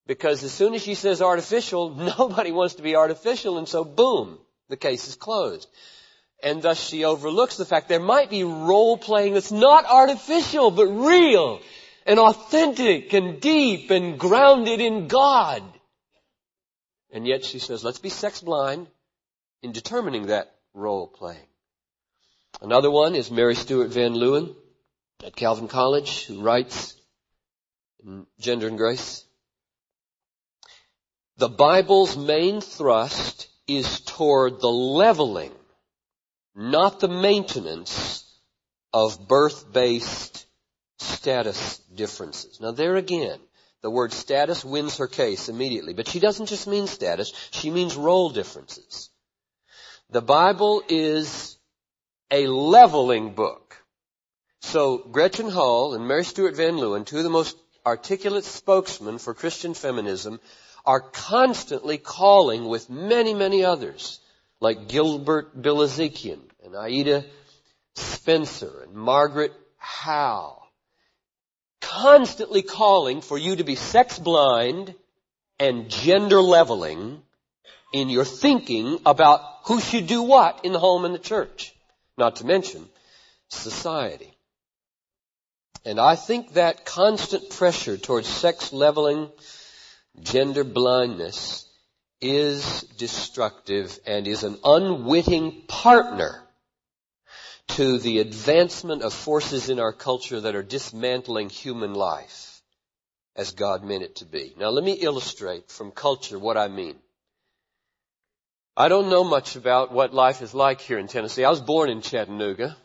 Because 0.07 0.43
as 0.43 0.53
soon 0.53 0.75
as 0.75 0.83
she 0.83 0.95
says 0.95 1.21
artificial, 1.21 1.91
nobody 2.19 2.51
wants 2.51 2.75
to 2.75 2.83
be 2.83 2.97
artificial 2.97 3.59
and 3.59 3.69
so 3.69 3.85
boom, 3.85 4.39
the 4.71 4.77
case 4.77 5.07
is 5.09 5.17
closed. 5.17 5.69
And 6.43 6.63
thus 6.63 6.81
she 6.83 7.05
overlooks 7.05 7.59
the 7.59 7.67
fact 7.67 7.89
there 7.89 8.01
might 8.01 8.31
be 8.31 8.45
role 8.45 8.97
playing 8.97 9.35
that's 9.35 9.53
not 9.53 9.85
artificial, 9.85 10.71
but 10.71 10.87
real 10.87 11.61
and 12.07 12.19
authentic 12.19 13.13
and 13.13 13.41
deep 13.41 13.91
and 13.91 14.19
grounded 14.19 14.81
in 14.81 15.09
God. 15.09 15.63
And 17.13 17.27
yet 17.27 17.45
she 17.45 17.59
says, 17.59 17.85
let's 17.85 17.99
be 17.99 18.09
sex 18.09 18.41
blind 18.41 18.87
in 19.63 19.73
determining 19.73 20.27
that 20.27 20.55
role 20.73 21.09
playing. 21.09 21.47
Another 22.63 22.91
one 22.91 23.15
is 23.15 23.31
Mary 23.31 23.55
Stuart 23.55 23.89
Van 23.89 24.15
Leeuwen 24.15 24.55
at 25.25 25.37
Calvin 25.37 25.69
College, 25.69 26.25
who 26.27 26.41
writes 26.41 26.95
in 28.03 28.27
Gender 28.39 28.69
and 28.69 28.79
Grace. 28.79 29.25
The 31.37 31.49
Bible's 31.49 32.17
main 32.17 32.61
thrust 32.61 33.49
is 33.77 34.01
toward 34.01 34.61
the 34.61 34.69
leveling, 34.69 35.53
not 36.55 37.01
the 37.01 37.09
maintenance 37.09 38.25
of 38.93 39.29
birth-based 39.29 40.47
status 40.99 41.79
differences. 41.95 42.61
Now 42.61 42.73
there 42.73 42.97
again, 42.97 43.39
the 43.83 43.91
word 43.91 44.13
status 44.13 44.65
wins 44.65 44.99
her 44.99 45.07
case 45.07 45.49
immediately, 45.49 45.95
but 45.95 46.09
she 46.09 46.21
doesn't 46.21 46.47
just 46.47 46.67
mean 46.67 46.87
status, 46.87 47.33
she 47.51 47.71
means 47.71 47.97
role 47.97 48.31
differences. 48.31 49.11
The 50.11 50.23
Bible 50.23 50.83
is 50.89 51.57
a 52.31 52.47
leveling 52.47 53.35
book. 53.35 53.77
So 54.61 54.99
Gretchen 54.99 55.49
Hull 55.49 55.95
and 55.95 56.07
Mary 56.07 56.25
Stuart 56.25 56.57
Van 56.57 56.75
Leeuwen, 56.75 57.07
two 57.07 57.19
of 57.19 57.25
the 57.25 57.31
most 57.31 57.57
articulate 57.87 58.45
spokesmen 58.45 59.19
for 59.19 59.33
Christian 59.33 59.75
feminism, 59.75 60.41
are 60.91 60.99
constantly 61.01 61.99
calling 61.99 62.65
with 62.65 62.91
many, 62.91 63.33
many 63.33 63.65
others, 63.65 64.19
like 64.59 64.89
Gilbert 64.89 65.57
Bilezikian 65.57 66.41
and 66.65 66.75
Aida 66.75 67.25
Spencer 67.95 68.83
and 68.83 68.95
Margaret 68.95 69.53
Howe, 69.77 70.61
constantly 71.81 72.63
calling 72.63 73.21
for 73.21 73.39
you 73.39 73.55
to 73.55 73.63
be 73.63 73.77
sex 73.77 74.19
blind 74.19 74.93
and 75.61 75.89
gender 75.89 76.43
leveling 76.43 77.23
in 77.93 78.09
your 78.09 78.25
thinking 78.25 78.99
about 79.07 79.43
who 79.67 79.79
should 79.81 80.09
do 80.09 80.23
what 80.25 80.65
in 80.65 80.73
the 80.73 80.81
home 80.81 81.05
and 81.05 81.15
the 81.15 81.21
church 81.21 81.73
not 82.19 82.35
to 82.37 82.45
mention 82.45 82.85
society. 83.49 84.35
And 85.85 86.01
I 86.01 86.17
think 86.17 86.55
that 86.55 86.85
constant 86.85 87.49
pressure 87.51 87.97
towards 87.97 88.27
sex 88.27 88.73
leveling, 88.73 89.31
gender 90.23 90.65
blindness 90.65 91.67
is 92.21 92.83
destructive 92.99 93.99
and 94.07 94.27
is 94.27 94.45
an 94.45 94.59
unwitting 94.65 95.63
partner 95.69 96.43
to 97.69 97.99
the 97.99 98.19
advancement 98.19 99.03
of 99.03 99.15
forces 99.15 99.71
in 99.71 99.79
our 99.79 99.93
culture 99.93 100.41
that 100.41 100.55
are 100.55 100.63
dismantling 100.63 101.49
human 101.49 101.95
life 101.95 102.63
as 103.37 103.53
God 103.53 103.85
meant 103.85 104.03
it 104.03 104.17
to 104.17 104.25
be. 104.25 104.55
Now 104.59 104.71
let 104.71 104.85
me 104.85 104.93
illustrate 104.93 105.71
from 105.71 105.93
culture 105.93 106.39
what 106.39 106.57
I 106.57 106.69
mean. 106.69 106.97
I 108.77 108.89
don't 108.89 109.11
know 109.11 109.25
much 109.25 109.57
about 109.57 109.93
what 109.93 110.15
life 110.15 110.43
is 110.43 110.55
like 110.55 110.81
here 110.81 110.99
in 110.99 111.07
Tennessee. 111.07 111.45
I 111.45 111.51
was 111.51 111.61
born 111.61 111.91
in 111.91 112.03
Chattanooga 112.03 112.77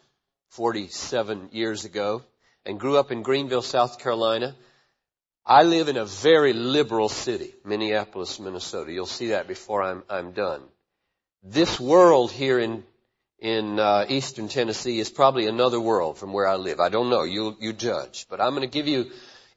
47 0.50 1.50
years 1.52 1.86
ago 1.86 2.24
and 2.66 2.80
grew 2.80 2.98
up 2.98 3.12
in 3.12 3.24
Greenville, 3.24 3.62
South 3.62 4.00
Carolina. 4.00 4.56
I 5.48 5.62
live 5.62 5.90
in 5.90 5.98
a 5.98 6.06
very 6.06 6.54
liberal 6.54 7.08
city, 7.08 7.54
Minneapolis, 7.64 8.40
Minnesota. 8.40 8.92
You'll 8.92 9.06
see 9.06 9.28
that 9.28 9.48
before 9.48 9.84
I'm, 9.84 10.02
I'm 10.10 10.32
done. 10.32 10.64
This 11.44 11.80
world 11.80 12.32
here 12.32 12.58
in 12.58 12.84
in 13.38 13.80
uh, 13.80 14.06
eastern 14.10 14.48
Tennessee 14.48 14.98
is 14.98 15.12
probably 15.12 15.46
another 15.46 15.80
world 15.80 16.18
from 16.18 16.34
where 16.34 16.48
I 16.48 16.56
live. 16.56 16.80
I 16.80 16.90
don't 16.90 17.12
know. 17.12 17.24
You 17.24 17.56
you 17.60 17.74
judge, 17.74 18.26
but 18.28 18.42
I'm 18.42 18.56
going 18.56 18.62
to 18.62 18.68
give 18.68 18.88
you 18.88 19.12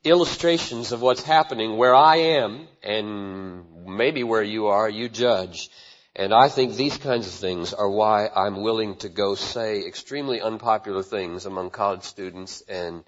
illustrations 0.05 0.93
of 0.93 1.01
what's 1.01 1.23
happening 1.23 1.79
where 1.79 1.95
I 1.95 2.17
am 2.17 2.69
and 2.83 3.87
maybe 3.87 4.25
where 4.25 4.43
you 4.43 4.67
are. 4.67 4.91
You 4.91 5.09
judge. 5.09 5.71
And 6.15 6.35
I 6.35 6.51
think 6.51 6.75
these 6.75 6.99
kinds 6.99 7.27
of 7.27 7.33
things 7.33 7.73
are 7.73 7.89
why 7.89 8.29
I'm 8.29 8.61
willing 8.61 8.97
to 8.97 9.09
go 9.09 9.37
say 9.37 9.87
extremely 9.87 10.43
unpopular 10.43 11.03
things 11.03 11.47
among 11.47 11.71
college 11.71 12.03
students 12.03 12.61
and 12.69 13.05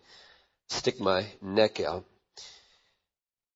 stick 0.69 0.99
my 0.99 1.27
neck 1.43 1.81
out. 1.81 2.05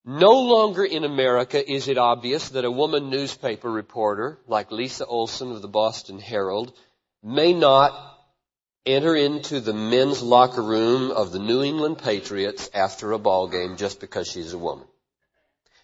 No 0.07 0.39
longer 0.39 0.85
in 0.85 1.03
America 1.03 1.71
is 1.71 1.87
it 1.87 1.97
obvious 1.97 2.49
that 2.49 2.63
a 2.63 2.69
woman 2.69 3.09
newspaper 3.09 3.71
reporter 3.71 4.37
like 4.47 4.71
Lisa 4.71 5.03
Olson 5.03 5.51
of 5.51 5.63
the 5.63 5.67
Boston 5.67 6.19
Herald 6.19 6.77
may 7.23 7.53
not 7.53 8.15
enter 8.85 9.15
into 9.15 9.59
the 9.59 9.73
men's 9.73 10.21
locker 10.21 10.61
room 10.61 11.09
of 11.09 11.31
the 11.31 11.39
New 11.39 11.63
England 11.63 11.97
Patriots 11.97 12.69
after 12.71 13.13
a 13.13 13.17
ball 13.17 13.47
game 13.47 13.77
just 13.77 13.99
because 13.99 14.27
she's 14.27 14.53
a 14.53 14.59
woman. 14.59 14.85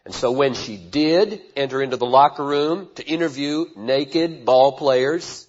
And 0.05 0.13
so 0.13 0.31
when 0.31 0.53
she 0.53 0.77
did 0.77 1.41
enter 1.55 1.81
into 1.81 1.97
the 1.97 2.05
locker 2.05 2.45
room 2.45 2.89
to 2.95 3.03
interview 3.03 3.65
naked 3.75 4.45
ball 4.45 4.73
players 4.73 5.47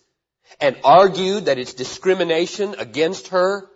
and 0.62 0.79
argued 0.83 1.45
that 1.45 1.59
it's 1.59 1.75
discrimination 1.75 2.75
against 2.79 3.29
her 3.29 3.69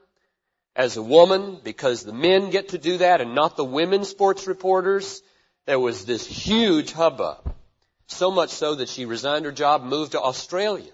as 0.76 0.96
a 0.96 1.02
woman 1.02 1.58
because 1.64 2.04
the 2.04 2.12
men 2.12 2.50
get 2.50 2.68
to 2.68 2.78
do 2.78 2.98
that 2.98 3.20
and 3.20 3.34
not 3.34 3.56
the 3.56 3.64
women 3.64 4.04
sports 4.04 4.46
reporters, 4.46 5.22
there 5.64 5.80
was 5.80 6.04
this 6.04 6.26
huge 6.26 6.92
hubbub. 6.92 7.54
So 8.06 8.30
much 8.30 8.50
so 8.50 8.76
that 8.76 8.88
she 8.88 9.04
resigned 9.04 9.46
her 9.46 9.52
job 9.52 9.82
moved 9.82 10.12
to 10.12 10.20
Australia. 10.20 10.92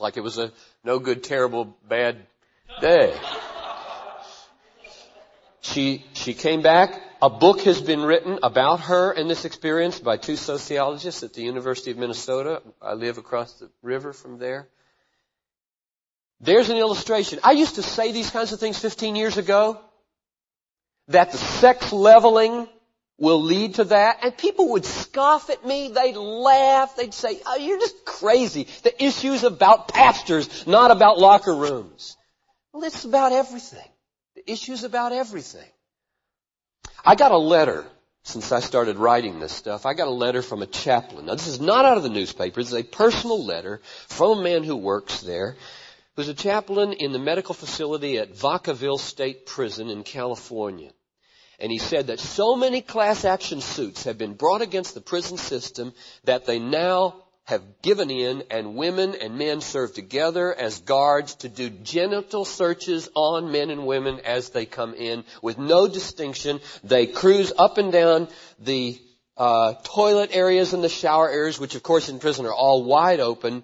Like 0.00 0.16
it 0.16 0.22
was 0.22 0.38
a 0.38 0.52
no 0.82 0.98
good, 0.98 1.22
terrible, 1.22 1.76
bad 1.88 2.16
day. 2.80 3.16
She, 5.60 6.04
she 6.14 6.34
came 6.34 6.62
back 6.62 7.00
a 7.22 7.30
book 7.30 7.62
has 7.62 7.80
been 7.80 8.02
written 8.02 8.38
about 8.42 8.80
her 8.80 9.10
and 9.10 9.28
this 9.28 9.46
experience 9.46 9.98
by 9.98 10.18
two 10.18 10.36
sociologists 10.36 11.22
at 11.22 11.32
the 11.32 11.42
University 11.42 11.90
of 11.90 11.96
Minnesota. 11.96 12.62
I 12.82 12.92
live 12.92 13.16
across 13.16 13.54
the 13.54 13.70
river 13.82 14.12
from 14.12 14.38
there. 14.38 14.68
There's 16.40 16.68
an 16.68 16.76
illustration. 16.76 17.40
I 17.42 17.52
used 17.52 17.76
to 17.76 17.82
say 17.82 18.12
these 18.12 18.30
kinds 18.30 18.52
of 18.52 18.60
things 18.60 18.78
15 18.78 19.16
years 19.16 19.36
ago. 19.36 19.80
That 21.08 21.30
the 21.30 21.38
sex 21.38 21.92
leveling 21.92 22.68
will 23.18 23.40
lead 23.42 23.76
to 23.76 23.84
that. 23.84 24.18
And 24.22 24.36
people 24.36 24.70
would 24.70 24.84
scoff 24.84 25.50
at 25.50 25.64
me. 25.64 25.88
They'd 25.88 26.16
laugh. 26.16 26.96
They'd 26.96 27.14
say, 27.14 27.40
oh, 27.46 27.56
you're 27.56 27.78
just 27.78 28.04
crazy. 28.04 28.66
The 28.82 29.04
issue's 29.04 29.44
about 29.44 29.88
pastors, 29.88 30.66
not 30.66 30.90
about 30.90 31.18
locker 31.18 31.54
rooms. 31.54 32.16
Well, 32.72 32.84
it's 32.84 33.04
about 33.04 33.32
everything. 33.32 33.88
The 34.34 34.50
issue's 34.50 34.84
about 34.84 35.12
everything. 35.12 35.68
I 37.04 37.14
got 37.14 37.32
a 37.32 37.38
letter 37.38 37.86
since 38.24 38.50
I 38.50 38.58
started 38.58 38.96
writing 38.96 39.38
this 39.38 39.52
stuff. 39.52 39.86
I 39.86 39.94
got 39.94 40.08
a 40.08 40.10
letter 40.10 40.42
from 40.42 40.60
a 40.60 40.66
chaplain. 40.66 41.26
Now 41.26 41.34
this 41.34 41.46
is 41.46 41.60
not 41.60 41.84
out 41.84 41.96
of 41.96 42.02
the 42.02 42.08
newspaper. 42.10 42.58
It's 42.60 42.72
a 42.72 42.82
personal 42.82 43.44
letter 43.44 43.80
from 44.08 44.40
a 44.40 44.42
man 44.42 44.64
who 44.64 44.76
works 44.76 45.20
there 45.20 45.56
who's 46.16 46.28
a 46.28 46.34
chaplain 46.34 46.94
in 46.94 47.12
the 47.12 47.18
medical 47.18 47.54
facility 47.54 48.18
at 48.18 48.34
Vacaville 48.34 48.98
State 48.98 49.46
Prison 49.46 49.90
in 49.90 50.02
California. 50.02 50.90
And 51.60 51.70
he 51.70 51.78
said 51.78 52.08
that 52.08 52.20
so 52.20 52.56
many 52.56 52.80
class 52.80 53.24
action 53.24 53.60
suits 53.60 54.04
have 54.04 54.18
been 54.18 54.34
brought 54.34 54.62
against 54.62 54.94
the 54.94 55.00
prison 55.00 55.36
system 55.36 55.92
that 56.24 56.46
they 56.46 56.58
now 56.58 57.22
have 57.44 57.62
given 57.80 58.10
in 58.10 58.42
and 58.50 58.74
women 58.74 59.14
and 59.14 59.38
men 59.38 59.60
serve 59.60 59.94
together 59.94 60.52
as 60.52 60.80
guards 60.80 61.36
to 61.36 61.48
do 61.48 61.70
genital 61.70 62.44
searches 62.44 63.08
on 63.14 63.52
men 63.52 63.70
and 63.70 63.86
women 63.86 64.20
as 64.24 64.50
they 64.50 64.66
come 64.66 64.94
in 64.94 65.24
with 65.42 65.56
no 65.56 65.86
distinction. 65.86 66.60
They 66.82 67.06
cruise 67.06 67.52
up 67.56 67.78
and 67.78 67.92
down 67.92 68.28
the 68.58 69.00
uh, 69.36 69.74
toilet 69.84 70.30
areas 70.32 70.72
and 70.72 70.82
the 70.82 70.88
shower 70.88 71.30
areas, 71.30 71.60
which 71.60 71.74
of 71.76 71.82
course 71.82 72.08
in 72.08 72.18
prison 72.18 72.46
are 72.46 72.54
all 72.54 72.84
wide 72.84 73.20
open, 73.20 73.62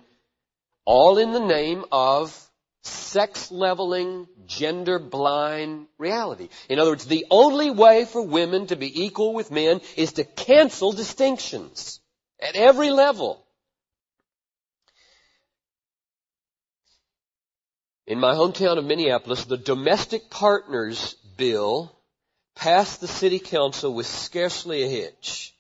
all 0.84 1.18
in 1.18 1.32
the 1.32 1.40
name 1.40 1.84
of 1.92 2.36
sex 2.82 3.50
leveling, 3.52 4.26
gender 4.46 4.98
blind 4.98 5.86
reality. 5.98 6.48
In 6.68 6.78
other 6.78 6.90
words, 6.90 7.06
the 7.06 7.26
only 7.30 7.70
way 7.70 8.04
for 8.04 8.22
women 8.22 8.66
to 8.68 8.76
be 8.76 9.04
equal 9.04 9.34
with 9.34 9.50
men 9.50 9.80
is 9.96 10.14
to 10.14 10.24
cancel 10.24 10.92
distinctions 10.92 12.00
at 12.40 12.56
every 12.56 12.90
level. 12.90 13.44
In 18.06 18.18
my 18.18 18.34
hometown 18.34 18.78
of 18.78 18.84
Minneapolis, 18.84 19.44
the 19.44 19.56
domestic 19.56 20.28
partners 20.28 21.14
bill 21.36 21.96
passed 22.56 23.00
the 23.00 23.08
city 23.08 23.38
council 23.38 23.94
with 23.94 24.06
scarcely 24.06 24.82
a 24.82 24.88
hitch. 24.88 25.54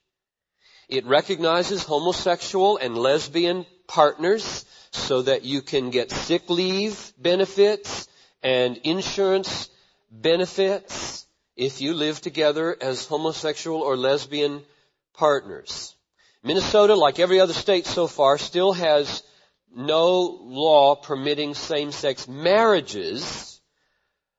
It 0.88 1.06
recognizes 1.06 1.84
homosexual 1.84 2.76
and 2.76 2.98
lesbian 2.98 3.64
partners 3.92 4.64
so 4.90 5.22
that 5.22 5.44
you 5.44 5.60
can 5.60 5.90
get 5.90 6.10
sick 6.10 6.48
leave 6.48 7.12
benefits 7.18 8.08
and 8.42 8.78
insurance 8.84 9.68
benefits 10.10 11.26
if 11.56 11.82
you 11.82 11.92
live 11.92 12.20
together 12.20 12.74
as 12.80 13.06
homosexual 13.06 13.82
or 13.82 13.96
lesbian 13.96 14.62
partners. 15.14 15.94
Minnesota, 16.42 16.94
like 16.94 17.20
every 17.20 17.38
other 17.38 17.52
state 17.52 17.86
so 17.86 18.06
far, 18.06 18.38
still 18.38 18.72
has 18.72 19.22
no 19.74 20.38
law 20.42 20.96
permitting 20.96 21.54
same-sex 21.54 22.26
marriages, 22.26 23.60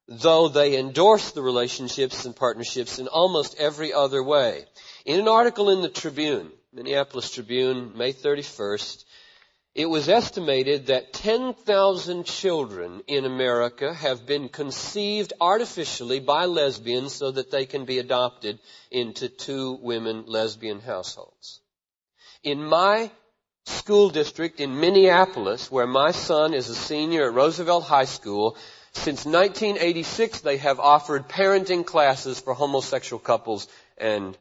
though 0.07 0.47
they 0.49 0.77
endorse 0.77 1.31
the 1.31 1.41
relationships 1.41 2.25
and 2.25 2.35
partnerships 2.35 2.99
in 2.99 3.07
almost 3.07 3.55
every 3.59 3.93
other 3.93 4.21
way. 4.21 4.65
In 5.05 5.19
an 5.19 5.27
article 5.27 5.69
in 5.69 5.81
the 5.81 5.89
Tribune, 5.89 6.51
Minneapolis 6.73 7.31
Tribune, 7.31 7.95
May 7.95 8.13
31st, 8.13 9.05
it 9.75 9.88
was 9.88 10.07
estimated 10.07 10.88
that 10.88 11.13
10,000 11.13 12.25
children 12.25 13.01
in 13.07 13.25
America 13.25 13.93
have 13.93 14.25
been 14.25 14.47
conceived 14.49 15.33
artificially 15.41 16.19
by 16.19 16.45
lesbians 16.45 17.13
so 17.13 17.31
that 17.31 17.49
they 17.49 17.65
can 17.65 17.86
be 17.86 17.97
adopted 17.97 18.59
into 18.91 19.29
two 19.29 19.79
women 19.81 20.25
lesbian 20.27 20.79
households. 20.79 21.59
In 22.43 22.63
my 22.63 23.09
school 23.65 24.09
district 24.09 24.59
in 24.59 24.79
Minneapolis, 24.79 25.71
where 25.71 25.88
my 25.88 26.12
son 26.12 26.53
is 26.53 26.69
a 26.69 26.75
senior 26.75 27.27
at 27.27 27.33
Roosevelt 27.33 27.86
High 27.86 28.05
School. 28.05 28.57
Since 28.91 29.25
1986, 29.25 30.41
they 30.41 30.57
have 30.57 30.79
offered 30.79 31.27
parenting 31.27 31.86
classes 31.86 32.39
for 32.39 32.53
homosexual 32.53 33.19
couples 33.19 33.67
and 33.97 34.38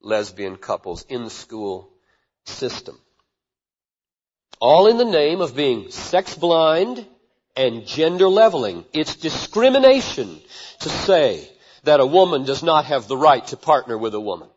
lesbian 0.00 0.56
couples 0.56 1.04
in 1.08 1.24
the 1.24 1.30
school 1.30 1.90
system. 2.44 2.98
All 4.58 4.88
in 4.88 4.98
the 4.98 5.04
name 5.04 5.40
of 5.40 5.54
being 5.56 5.90
sex 5.90 6.34
blind 6.34 7.06
and 7.56 7.86
gender 7.86 8.28
leveling. 8.28 8.84
It's 8.92 9.16
discrimination 9.16 10.40
to 10.80 10.88
say 10.88 11.48
that 11.84 12.00
a 12.00 12.06
woman 12.06 12.44
does 12.44 12.62
not 12.62 12.86
have 12.86 13.08
the 13.08 13.16
right 13.16 13.46
to 13.48 13.56
partner 13.56 13.96
with 13.96 14.14
a 14.14 14.20
woman. 14.20 14.48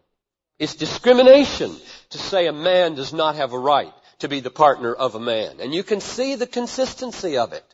It's 0.59 0.75
discrimination 0.75 1.75
to 2.11 2.17
say 2.17 2.47
a 2.47 2.53
man 2.53 2.95
does 2.95 3.13
not 3.13 3.35
have 3.35 3.53
a 3.53 3.59
right 3.59 3.93
to 4.19 4.27
be 4.27 4.39
the 4.39 4.49
partner 4.49 4.93
of 4.93 5.15
a 5.15 5.19
man. 5.19 5.59
And 5.59 5.73
you 5.73 5.83
can 5.83 5.99
see 5.99 6.35
the 6.35 6.47
consistency 6.47 7.37
of 7.37 7.53
it. 7.53 7.65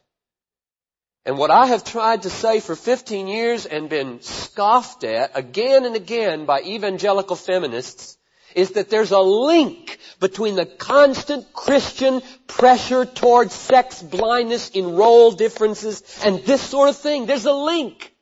And 1.25 1.37
what 1.37 1.51
I 1.51 1.67
have 1.67 1.83
tried 1.83 2.23
to 2.23 2.29
say 2.29 2.59
for 2.59 2.75
15 2.75 3.27
years 3.27 3.65
and 3.65 3.89
been 3.89 4.21
scoffed 4.21 5.03
at 5.03 5.37
again 5.37 5.85
and 5.85 5.95
again 5.95 6.45
by 6.45 6.61
evangelical 6.61 7.35
feminists 7.35 8.17
is 8.55 8.71
that 8.71 8.89
there's 8.89 9.11
a 9.11 9.19
link 9.19 9.99
between 10.19 10.55
the 10.55 10.65
constant 10.65 11.53
Christian 11.53 12.21
pressure 12.47 13.05
towards 13.05 13.53
sex 13.53 14.01
blindness 14.01 14.69
in 14.69 14.95
role 14.95 15.31
differences 15.31 16.03
and 16.23 16.39
this 16.39 16.61
sort 16.61 16.89
of 16.89 16.97
thing. 16.97 17.25
There's 17.25 17.45
a 17.45 17.53
link. 17.53 18.13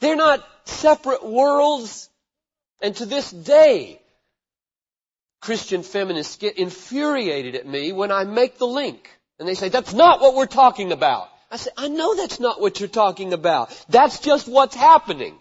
They're 0.00 0.16
not 0.16 0.46
separate 0.64 1.24
worlds. 1.24 2.08
And 2.82 2.94
to 2.96 3.06
this 3.06 3.30
day, 3.30 4.00
Christian 5.40 5.82
feminists 5.82 6.36
get 6.36 6.58
infuriated 6.58 7.54
at 7.54 7.66
me 7.66 7.92
when 7.92 8.10
I 8.10 8.24
make 8.24 8.58
the 8.58 8.66
link. 8.66 9.10
And 9.38 9.48
they 9.48 9.54
say, 9.54 9.68
that's 9.68 9.92
not 9.92 10.20
what 10.20 10.34
we're 10.34 10.46
talking 10.46 10.92
about. 10.92 11.28
I 11.50 11.56
say, 11.56 11.70
I 11.76 11.88
know 11.88 12.14
that's 12.16 12.40
not 12.40 12.60
what 12.60 12.80
you're 12.80 12.88
talking 12.88 13.32
about. 13.32 13.70
That's 13.88 14.20
just 14.20 14.48
what's 14.48 14.74
happening. 14.74 15.38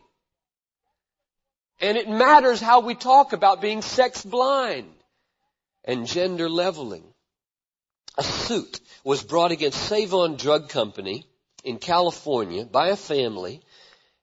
And 1.84 1.98
it 1.98 2.08
matters 2.08 2.62
how 2.62 2.80
we 2.80 2.96
talk 2.96 3.34
about 3.34 3.60
being 3.60 3.82
sex 3.82 4.24
blind 4.24 4.94
and 5.84 6.08
gender 6.08 6.50
leveling. 6.50 7.04
A 8.18 8.24
suit 8.24 8.80
was 9.04 9.22
brought 9.22 9.52
against 9.52 9.90
Save-On 9.90 10.38
Drug 10.38 10.70
Company 10.70 11.28
in 11.62 11.80
California 11.80 12.64
by 12.64 12.88
a 12.88 12.96
family 12.96 13.62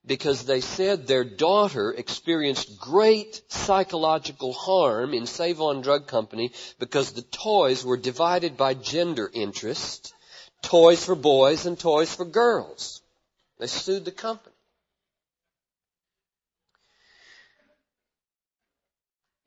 because 0.06 0.46
they 0.46 0.62
said 0.62 1.06
their 1.06 1.22
daughter 1.22 1.92
experienced 1.92 2.80
great 2.80 3.42
psychological 3.48 4.54
harm 4.54 5.12
in 5.12 5.26
Save-On 5.26 5.82
Drug 5.82 6.06
Company 6.06 6.52
because 6.78 7.12
the 7.12 7.20
toys 7.20 7.84
were 7.84 7.98
divided 7.98 8.56
by 8.56 8.72
gender 8.72 9.30
interest, 9.34 10.14
toys 10.62 11.04
for 11.04 11.14
boys 11.14 11.66
and 11.66 11.78
toys 11.78 12.14
for 12.14 12.24
girls. 12.24 13.02
They 13.58 13.66
sued 13.66 14.06
the 14.06 14.12
company. 14.12 14.54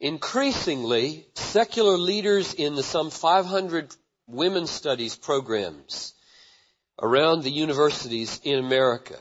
Increasingly, 0.03 1.25
secular 1.33 1.97
leaders 1.97 2.53
in 2.53 2.75
the 2.75 2.83
some 2.83 3.09
500 3.09 3.95
women's 4.27 4.69
studies 4.69 5.15
programs 5.15 6.13
around 7.01 7.43
the 7.43 7.49
universities 7.49 8.41
in 8.43 8.59
America 8.59 9.17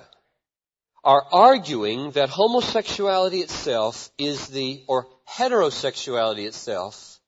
are 1.04 1.24
arguing 1.30 2.10
that 2.10 2.30
homosexuality 2.30 3.42
itself 3.42 4.10
is 4.18 4.48
the, 4.48 4.82
or 4.88 5.06
heterosexuality 5.28 6.48
itself 6.48 7.20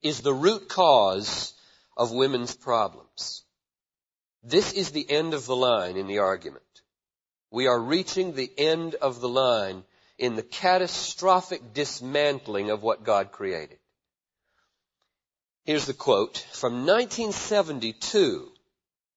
is 0.00 0.20
the 0.20 0.32
root 0.32 0.68
cause 0.68 1.54
of 1.96 2.12
women's 2.12 2.54
problems. 2.54 3.42
This 4.44 4.72
is 4.72 4.92
the 4.92 5.10
end 5.10 5.34
of 5.34 5.44
the 5.46 5.56
line 5.56 5.96
in 5.96 6.06
the 6.06 6.18
argument. 6.18 6.62
We 7.50 7.66
are 7.66 7.80
reaching 7.80 8.34
the 8.34 8.52
end 8.56 8.94
of 8.94 9.20
the 9.20 9.28
line 9.28 9.82
in 10.18 10.36
the 10.36 10.42
catastrophic 10.42 11.74
dismantling 11.74 12.70
of 12.70 12.82
what 12.82 13.04
God 13.04 13.32
created. 13.32 13.78
Here's 15.64 15.86
the 15.86 15.94
quote 15.94 16.38
from 16.52 16.86
1972. 16.86 18.52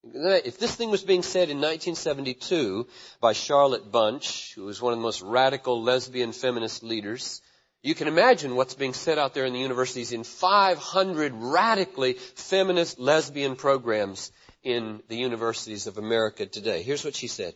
If 0.04 0.60
this 0.60 0.76
thing 0.76 0.90
was 0.90 1.04
being 1.04 1.24
said 1.24 1.50
in 1.50 1.58
1972 1.58 2.88
by 3.22 3.34
Charlotte 3.34 3.92
Bunch, 3.92 4.54
who 4.56 4.66
was 4.66 4.82
one 4.82 4.94
of 4.94 5.00
the 5.00 5.04
most 5.04 5.22
radical 5.22 5.82
lesbian 5.84 6.32
feminist 6.32 6.84
leaders, 6.84 7.42
you 7.82 7.96
can 7.96 8.08
imagine 8.08 8.56
what's 8.56 8.74
being 8.74 8.94
said 8.94 9.18
out 9.18 9.34
there 9.34 9.46
in 9.46 9.54
the 9.54 9.60
universities 9.60 10.12
in 10.12 10.24
500 10.24 11.34
radically 11.36 12.14
feminist 12.14 13.00
lesbian 13.00 13.56
programs 13.56 14.32
in 14.64 15.02
the 15.08 15.18
universities 15.18 15.88
of 15.88 15.98
America 15.98 16.46
today. 16.46 16.82
Here's 16.82 17.06
what 17.06 17.16
she 17.16 17.28
said. 17.28 17.54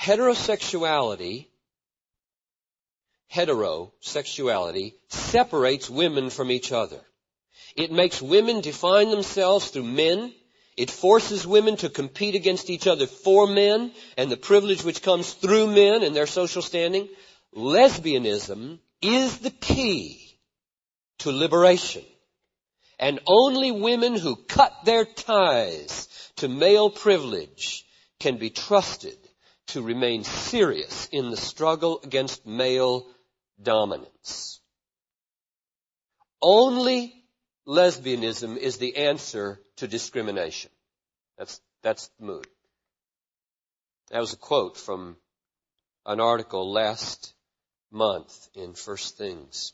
Heterosexuality 0.00 1.46
heterosexuality 3.34 4.94
separates 5.08 5.88
women 5.88 6.30
from 6.30 6.50
each 6.50 6.72
other. 6.72 7.00
It 7.76 7.92
makes 7.92 8.20
women 8.20 8.60
define 8.60 9.10
themselves 9.10 9.68
through 9.68 9.84
men. 9.84 10.32
It 10.76 10.90
forces 10.90 11.46
women 11.46 11.76
to 11.78 11.88
compete 11.88 12.34
against 12.34 12.70
each 12.70 12.86
other 12.86 13.06
for 13.06 13.46
men 13.46 13.92
and 14.16 14.30
the 14.30 14.36
privilege 14.36 14.82
which 14.82 15.02
comes 15.02 15.32
through 15.32 15.68
men 15.68 16.02
and 16.02 16.14
their 16.14 16.26
social 16.26 16.62
standing. 16.62 17.08
Lesbianism 17.54 18.78
is 19.02 19.38
the 19.38 19.50
key 19.50 20.38
to 21.18 21.30
liberation. 21.30 22.04
And 22.98 23.20
only 23.26 23.70
women 23.70 24.16
who 24.16 24.36
cut 24.36 24.72
their 24.84 25.04
ties 25.04 26.08
to 26.36 26.48
male 26.48 26.90
privilege 26.90 27.84
can 28.18 28.36
be 28.36 28.50
trusted 28.50 29.16
to 29.68 29.82
remain 29.82 30.24
serious 30.24 31.08
in 31.12 31.30
the 31.30 31.36
struggle 31.36 32.00
against 32.02 32.46
male 32.46 33.06
dominance. 33.62 34.60
Only 36.42 37.14
lesbianism 37.66 38.56
is 38.56 38.78
the 38.78 38.96
answer 38.96 39.60
to 39.76 39.88
discrimination. 39.88 40.70
That's, 41.38 41.60
that's 41.82 42.08
the 42.18 42.26
mood. 42.26 42.46
That 44.10 44.20
was 44.20 44.32
a 44.32 44.36
quote 44.36 44.76
from 44.76 45.16
an 46.06 46.20
article 46.20 46.72
last 46.72 47.34
month 47.90 48.48
in 48.54 48.74
First 48.74 49.18
Things. 49.18 49.72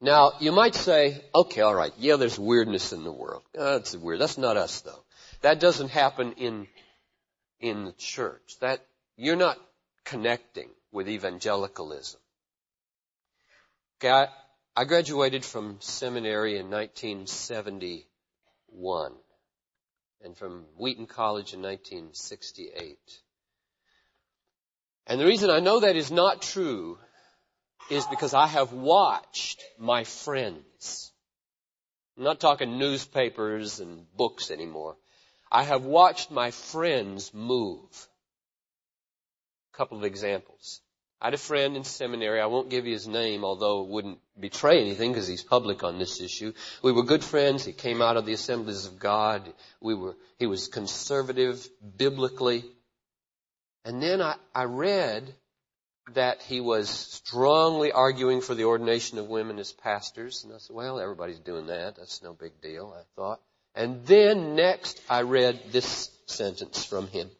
Now, 0.00 0.32
you 0.40 0.52
might 0.52 0.74
say, 0.74 1.22
okay, 1.34 1.62
alright, 1.62 1.92
yeah, 1.98 2.16
there's 2.16 2.38
weirdness 2.38 2.92
in 2.92 3.04
the 3.04 3.12
world. 3.12 3.42
Oh, 3.56 3.72
that's 3.72 3.94
weird. 3.94 4.20
That's 4.20 4.38
not 4.38 4.56
us 4.56 4.80
though. 4.80 5.04
That 5.42 5.60
doesn't 5.60 5.90
happen 5.90 6.32
in, 6.32 6.66
in 7.60 7.84
the 7.84 7.92
church. 7.92 8.56
That, 8.60 8.84
you're 9.16 9.36
not 9.36 9.58
connecting 10.04 10.70
with 10.92 11.08
evangelicalism. 11.08 12.20
Okay, 14.02 14.10
I, 14.10 14.28
I 14.74 14.86
graduated 14.86 15.44
from 15.44 15.76
seminary 15.80 16.56
in 16.56 16.70
1971 16.70 19.12
and 20.24 20.34
from 20.34 20.64
Wheaton 20.78 21.06
College 21.06 21.52
in 21.52 21.60
1968. 21.60 22.96
And 25.06 25.20
the 25.20 25.26
reason 25.26 25.50
I 25.50 25.60
know 25.60 25.80
that 25.80 25.96
is 25.96 26.10
not 26.10 26.40
true 26.40 26.96
is 27.90 28.06
because 28.06 28.32
I 28.32 28.46
have 28.46 28.72
watched 28.72 29.62
my 29.78 30.04
friends. 30.04 31.12
I'm 32.16 32.24
not 32.24 32.40
talking 32.40 32.78
newspapers 32.78 33.80
and 33.80 34.06
books 34.16 34.50
anymore. 34.50 34.96
I 35.52 35.64
have 35.64 35.84
watched 35.84 36.30
my 36.30 36.52
friends 36.52 37.34
move. 37.34 38.08
A 39.74 39.76
couple 39.76 39.98
of 39.98 40.04
examples. 40.04 40.80
I 41.20 41.26
had 41.26 41.34
a 41.34 41.38
friend 41.38 41.76
in 41.76 41.84
seminary. 41.84 42.40
I 42.40 42.46
won't 42.46 42.70
give 42.70 42.86
you 42.86 42.94
his 42.94 43.06
name, 43.06 43.44
although 43.44 43.82
it 43.82 43.88
wouldn't 43.88 44.20
betray 44.38 44.80
anything 44.80 45.12
because 45.12 45.28
he's 45.28 45.42
public 45.42 45.84
on 45.84 45.98
this 45.98 46.18
issue. 46.20 46.54
We 46.82 46.92
were 46.92 47.02
good 47.02 47.22
friends. 47.22 47.64
He 47.64 47.72
came 47.72 48.00
out 48.00 48.16
of 48.16 48.24
the 48.24 48.32
assemblies 48.32 48.86
of 48.86 48.98
God. 48.98 49.52
We 49.82 49.94
were, 49.94 50.16
he 50.38 50.46
was 50.46 50.68
conservative 50.68 51.68
biblically. 51.98 52.64
And 53.84 54.02
then 54.02 54.22
I, 54.22 54.36
I 54.54 54.64
read 54.64 55.34
that 56.14 56.40
he 56.40 56.62
was 56.62 56.88
strongly 56.88 57.92
arguing 57.92 58.40
for 58.40 58.54
the 58.54 58.64
ordination 58.64 59.18
of 59.18 59.28
women 59.28 59.58
as 59.58 59.72
pastors. 59.72 60.42
And 60.44 60.54
I 60.54 60.58
said, 60.58 60.74
well, 60.74 60.98
everybody's 60.98 61.38
doing 61.38 61.66
that. 61.66 61.96
That's 61.96 62.22
no 62.22 62.32
big 62.32 62.62
deal, 62.62 62.94
I 62.98 63.02
thought. 63.14 63.40
And 63.74 64.06
then 64.06 64.56
next 64.56 65.00
I 65.08 65.22
read 65.22 65.60
this 65.70 66.10
sentence 66.24 66.84
from 66.84 67.08
him. 67.08 67.30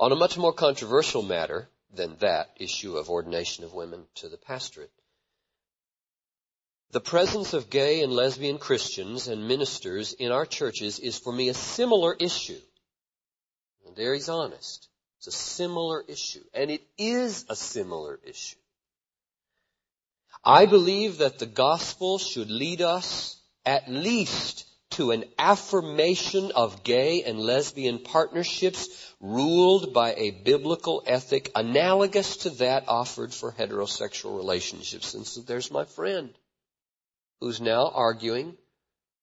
On 0.00 0.10
a 0.10 0.16
much 0.16 0.38
more 0.38 0.54
controversial 0.54 1.22
matter, 1.22 1.68
than 1.92 2.16
that 2.20 2.50
issue 2.56 2.96
of 2.96 3.10
ordination 3.10 3.64
of 3.64 3.74
women 3.74 4.04
to 4.16 4.28
the 4.28 4.38
pastorate. 4.38 4.90
The 6.92 7.00
presence 7.00 7.54
of 7.54 7.70
gay 7.70 8.02
and 8.02 8.12
lesbian 8.12 8.58
Christians 8.58 9.28
and 9.28 9.48
ministers 9.48 10.12
in 10.12 10.30
our 10.30 10.44
churches 10.44 10.98
is 10.98 11.18
for 11.18 11.32
me 11.32 11.48
a 11.48 11.54
similar 11.54 12.14
issue. 12.18 12.60
And 13.86 13.96
there 13.96 14.14
he's 14.14 14.28
honest. 14.28 14.88
It's 15.18 15.26
a 15.28 15.32
similar 15.32 16.04
issue. 16.06 16.44
And 16.52 16.70
it 16.70 16.82
is 16.98 17.46
a 17.48 17.56
similar 17.56 18.20
issue. 18.24 18.56
I 20.44 20.66
believe 20.66 21.18
that 21.18 21.38
the 21.38 21.46
gospel 21.46 22.18
should 22.18 22.50
lead 22.50 22.82
us 22.82 23.40
at 23.64 23.88
least 23.88 24.66
to 24.92 25.10
an 25.10 25.24
affirmation 25.38 26.52
of 26.52 26.84
gay 26.84 27.22
and 27.24 27.38
lesbian 27.38 27.98
partnerships 27.98 28.88
ruled 29.20 29.92
by 29.94 30.14
a 30.14 30.30
biblical 30.30 31.02
ethic 31.06 31.50
analogous 31.54 32.38
to 32.38 32.50
that 32.50 32.84
offered 32.88 33.32
for 33.32 33.52
heterosexual 33.52 34.36
relationships. 34.36 35.14
And 35.14 35.26
so 35.26 35.40
there's 35.40 35.70
my 35.70 35.84
friend 35.84 36.30
who's 37.40 37.60
now 37.60 37.90
arguing, 37.94 38.56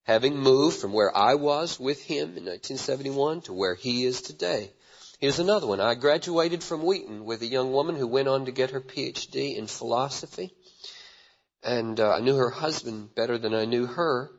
having 0.03 0.37
moved 0.37 0.77
from 0.77 0.93
where 0.93 1.15
I 1.15 1.35
was 1.35 1.79
with 1.79 2.01
him 2.01 2.37
in 2.37 2.45
1971 2.45 3.41
to 3.41 3.53
where 3.53 3.75
he 3.75 4.05
is 4.05 4.21
today. 4.21 4.71
Here's 5.19 5.39
another 5.39 5.67
one. 5.67 5.81
I 5.81 5.95
graduated 5.95 6.63
from 6.63 6.83
Wheaton 6.83 7.25
with 7.25 7.41
a 7.41 7.47
young 7.47 7.73
woman 7.73 7.95
who 7.95 8.07
went 8.07 8.29
on 8.29 8.45
to 8.45 8.51
get 8.51 8.71
her 8.71 8.79
PhD 8.79 9.57
in 9.57 9.67
philosophy. 9.67 10.53
And 11.61 11.99
uh, 11.99 12.11
I 12.13 12.21
knew 12.21 12.35
her 12.37 12.49
husband 12.49 13.13
better 13.15 13.37
than 13.37 13.53
I 13.53 13.65
knew 13.65 13.85
her. 13.85 14.31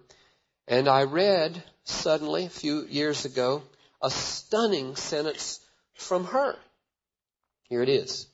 And 0.71 0.89
I 0.89 1.03
read 1.03 1.65
suddenly 1.83 2.45
a 2.45 2.49
few 2.49 2.87
years 2.87 3.25
ago 3.25 3.65
a 4.01 4.09
stunning 4.09 4.95
sentence 4.95 5.59
from 5.95 6.27
her. 6.27 6.57
Here 7.65 7.83
it 7.83 7.89
is. 7.89 8.29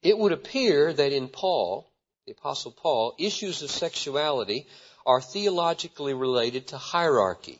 It 0.00 0.16
would 0.16 0.30
appear 0.30 0.92
that 0.92 1.10
in 1.10 1.26
Paul, 1.26 1.90
the 2.24 2.32
apostle 2.32 2.70
Paul, 2.70 3.16
issues 3.18 3.62
of 3.62 3.72
sexuality 3.72 4.68
are 5.04 5.20
theologically 5.20 6.14
related 6.14 6.68
to 6.68 6.78
hierarchy. 6.78 7.58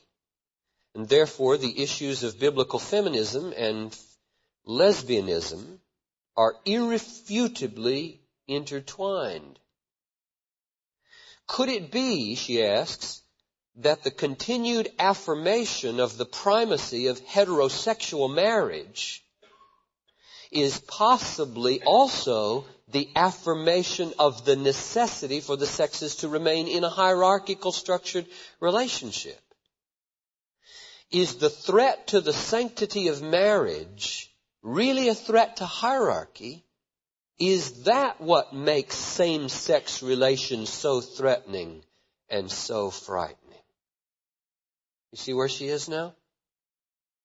And 0.94 1.08
therefore 1.08 1.56
the 1.56 1.82
issues 1.82 2.22
of 2.22 2.38
biblical 2.38 2.78
feminism 2.78 3.52
and 3.56 3.98
lesbianism 4.68 5.80
are 6.36 6.54
irrefutably 6.64 8.20
intertwined. 8.46 9.58
Could 11.48 11.70
it 11.70 11.90
be, 11.90 12.36
she 12.36 12.62
asks, 12.62 13.22
that 13.78 14.02
the 14.02 14.10
continued 14.10 14.90
affirmation 14.98 16.00
of 16.00 16.16
the 16.16 16.24
primacy 16.24 17.08
of 17.08 17.20
heterosexual 17.26 18.34
marriage 18.34 19.22
is 20.50 20.78
possibly 20.78 21.82
also 21.82 22.64
the 22.88 23.08
affirmation 23.16 24.14
of 24.18 24.44
the 24.44 24.56
necessity 24.56 25.40
for 25.40 25.56
the 25.56 25.66
sexes 25.66 26.16
to 26.16 26.28
remain 26.28 26.68
in 26.68 26.84
a 26.84 26.88
hierarchical 26.88 27.72
structured 27.72 28.26
relationship. 28.60 29.40
Is 31.10 31.36
the 31.36 31.50
threat 31.50 32.08
to 32.08 32.20
the 32.20 32.32
sanctity 32.32 33.08
of 33.08 33.22
marriage 33.22 34.32
really 34.62 35.08
a 35.08 35.14
threat 35.14 35.56
to 35.56 35.66
hierarchy? 35.66 36.64
Is 37.38 37.84
that 37.84 38.20
what 38.20 38.54
makes 38.54 38.96
same-sex 38.96 40.02
relations 40.02 40.70
so 40.70 41.00
threatening 41.00 41.82
and 42.30 42.50
so 42.50 42.90
frightening? 42.90 43.45
You 45.16 45.22
see 45.22 45.32
where 45.32 45.48
she 45.48 45.68
is 45.68 45.88
now? 45.88 46.14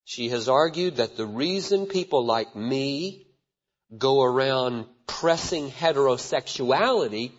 She 0.06 0.30
has 0.30 0.48
argued 0.48 0.96
that 0.96 1.18
the 1.18 1.26
reason 1.26 1.88
people 1.88 2.26
like 2.26 2.56
me 2.56 3.28
go 3.98 4.24
around 4.24 4.86
pressing 5.08 5.70
heterosexuality 5.70 7.34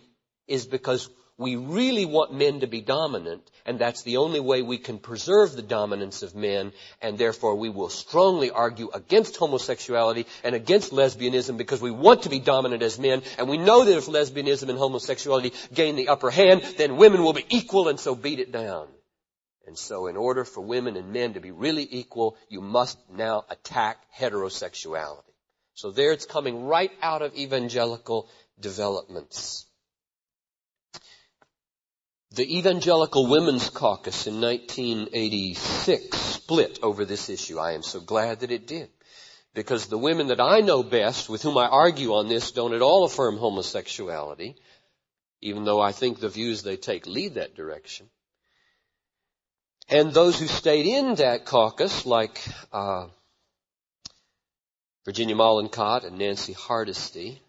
is 0.47 0.67
because 0.67 1.09
we 1.39 1.55
really 1.55 2.05
want 2.05 2.35
men 2.35 2.59
to 2.59 2.67
be 2.67 2.81
dominant, 2.81 3.49
and 3.65 3.79
that's 3.79 4.03
the 4.03 4.17
only 4.17 4.39
way 4.39 4.61
we 4.61 4.77
can 4.77 4.99
preserve 4.99 5.55
the 5.55 5.63
dominance 5.63 6.21
of 6.21 6.35
men, 6.35 6.71
and 7.01 7.17
therefore 7.17 7.55
we 7.55 7.69
will 7.69 7.89
strongly 7.89 8.51
argue 8.51 8.91
against 8.93 9.37
homosexuality 9.37 10.27
and 10.43 10.53
against 10.53 10.91
lesbianism 10.91 11.57
because 11.57 11.81
we 11.81 11.89
want 11.89 12.21
to 12.23 12.29
be 12.29 12.39
dominant 12.39 12.83
as 12.83 12.99
men, 12.99 13.23
and 13.39 13.49
we 13.49 13.57
know 13.57 13.83
that 13.83 13.97
if 13.97 14.05
lesbianism 14.05 14.69
and 14.69 14.77
homosexuality 14.77 15.51
gain 15.73 15.95
the 15.95 16.09
upper 16.09 16.29
hand, 16.29 16.61
then 16.77 16.97
women 16.97 17.23
will 17.23 17.33
be 17.33 17.47
equal 17.49 17.87
and 17.87 17.99
so 17.99 18.13
beat 18.13 18.39
it 18.39 18.51
down. 18.51 18.87
And 19.65 19.77
so 19.77 20.07
in 20.07 20.17
order 20.17 20.43
for 20.43 20.61
women 20.61 20.97
and 20.97 21.13
men 21.13 21.33
to 21.33 21.39
be 21.39 21.51
really 21.51 21.87
equal, 21.89 22.37
you 22.49 22.61
must 22.61 22.97
now 23.09 23.45
attack 23.49 23.97
heterosexuality. 24.17 25.33
So 25.73 25.91
there 25.91 26.11
it's 26.11 26.25
coming 26.25 26.65
right 26.65 26.91
out 27.01 27.21
of 27.21 27.35
evangelical 27.35 28.29
developments. 28.59 29.65
The 32.31 32.57
Evangelical 32.57 33.27
Women's 33.27 33.69
Caucus 33.69 34.25
in 34.25 34.41
1986 34.41 36.17
split 36.17 36.79
over 36.81 37.05
this 37.05 37.29
issue. 37.29 37.59
I 37.59 37.73
am 37.73 37.83
so 37.83 37.99
glad 37.99 38.39
that 38.39 38.51
it 38.51 38.65
did. 38.65 38.89
Because 39.53 39.85
the 39.85 39.99
women 39.99 40.27
that 40.27 40.41
I 40.41 40.61
know 40.61 40.81
best, 40.81 41.29
with 41.29 41.43
whom 41.43 41.59
I 41.59 41.67
argue 41.67 42.15
on 42.15 42.27
this, 42.27 42.51
don't 42.51 42.73
at 42.73 42.81
all 42.81 43.05
affirm 43.05 43.37
homosexuality, 43.37 44.55
even 45.41 45.63
though 45.63 45.79
I 45.79 45.91
think 45.91 46.19
the 46.19 46.29
views 46.29 46.63
they 46.63 46.75
take 46.75 47.05
lead 47.05 47.35
that 47.35 47.55
direction. 47.55 48.09
And 49.89 50.13
those 50.13 50.39
who 50.39 50.47
stayed 50.47 50.85
in 50.85 51.15
that 51.15 51.45
caucus, 51.45 52.05
like 52.05 52.41
uh, 52.71 53.07
Virginia 55.05 55.35
Mollenkott 55.35 56.05
and 56.05 56.17
Nancy 56.17 56.53
Hardesty, 56.53 57.41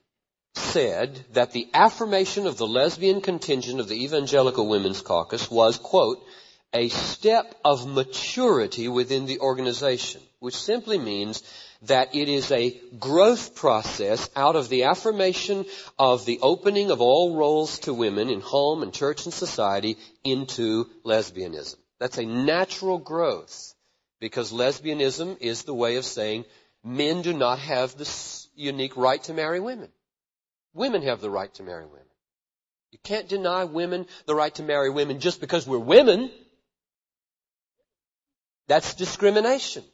said 0.55 1.25
that 1.33 1.53
the 1.53 1.69
affirmation 1.75 2.47
of 2.47 2.57
the 2.57 2.67
lesbian 2.67 3.21
contingent 3.21 3.81
of 3.81 3.89
the 3.89 4.05
Evangelical 4.05 4.69
Women's 4.69 5.01
Caucus 5.01 5.51
was, 5.51 5.79
quote, 5.79 6.25
a 6.73 6.89
step 6.89 7.55
of 7.65 7.87
maturity 7.87 8.89
within 8.89 9.27
the 9.27 9.39
organization, 9.39 10.21
which 10.41 10.57
simply 10.57 10.99
means 10.99 11.43
that 11.83 12.15
it 12.15 12.29
is 12.29 12.51
a 12.51 12.81
growth 12.99 13.55
process 13.55 14.29
out 14.35 14.57
of 14.57 14.69
the 14.69 14.85
affirmation 14.85 15.65
of 15.99 16.25
the 16.25 16.41
opening 16.41 16.91
of 16.91 17.01
all 17.01 17.37
roles 17.37 17.79
to 17.81 17.95
women 17.95 18.29
in 18.29 18.41
home 18.41 18.83
and 18.83 18.93
church 18.93 19.25
and 19.25 19.35
society 19.35 19.97
into 20.25 20.87
lesbianism. 21.05 21.77
That's 22.01 22.19
a 22.19 22.25
natural 22.25 22.99
growth 22.99 23.75
because 24.21 24.53
lesbianism 24.53 25.39
is 25.41 25.63
the 25.63 25.75
way 25.75 25.97
of 25.97 26.05
saying 26.05 26.45
men 26.83 27.23
do 27.23 27.33
not 27.33 27.59
have 27.59 27.97
this 27.97 28.49
unique 28.55 28.97
right 28.97 29.23
to 29.25 29.35
marry 29.35 29.61
women. 29.61 29.91
Women 30.75 31.03
have 31.03 31.21
the 31.21 31.31
right 31.31 31.53
to 31.55 31.63
marry 31.63 31.87
women. 31.87 32.01
You 32.91 32.99
can't 33.03 33.29
deny 33.29 33.65
women 33.65 34.07
the 34.27 34.35
right 34.35 34.55
to 34.57 34.63
marry 34.63 34.91
women 34.91 35.21
just 35.21 35.41
because 35.41 35.67
we're 35.67 35.79
women. 35.79 36.31
That's 38.67 38.95
discrimination. 38.95 39.85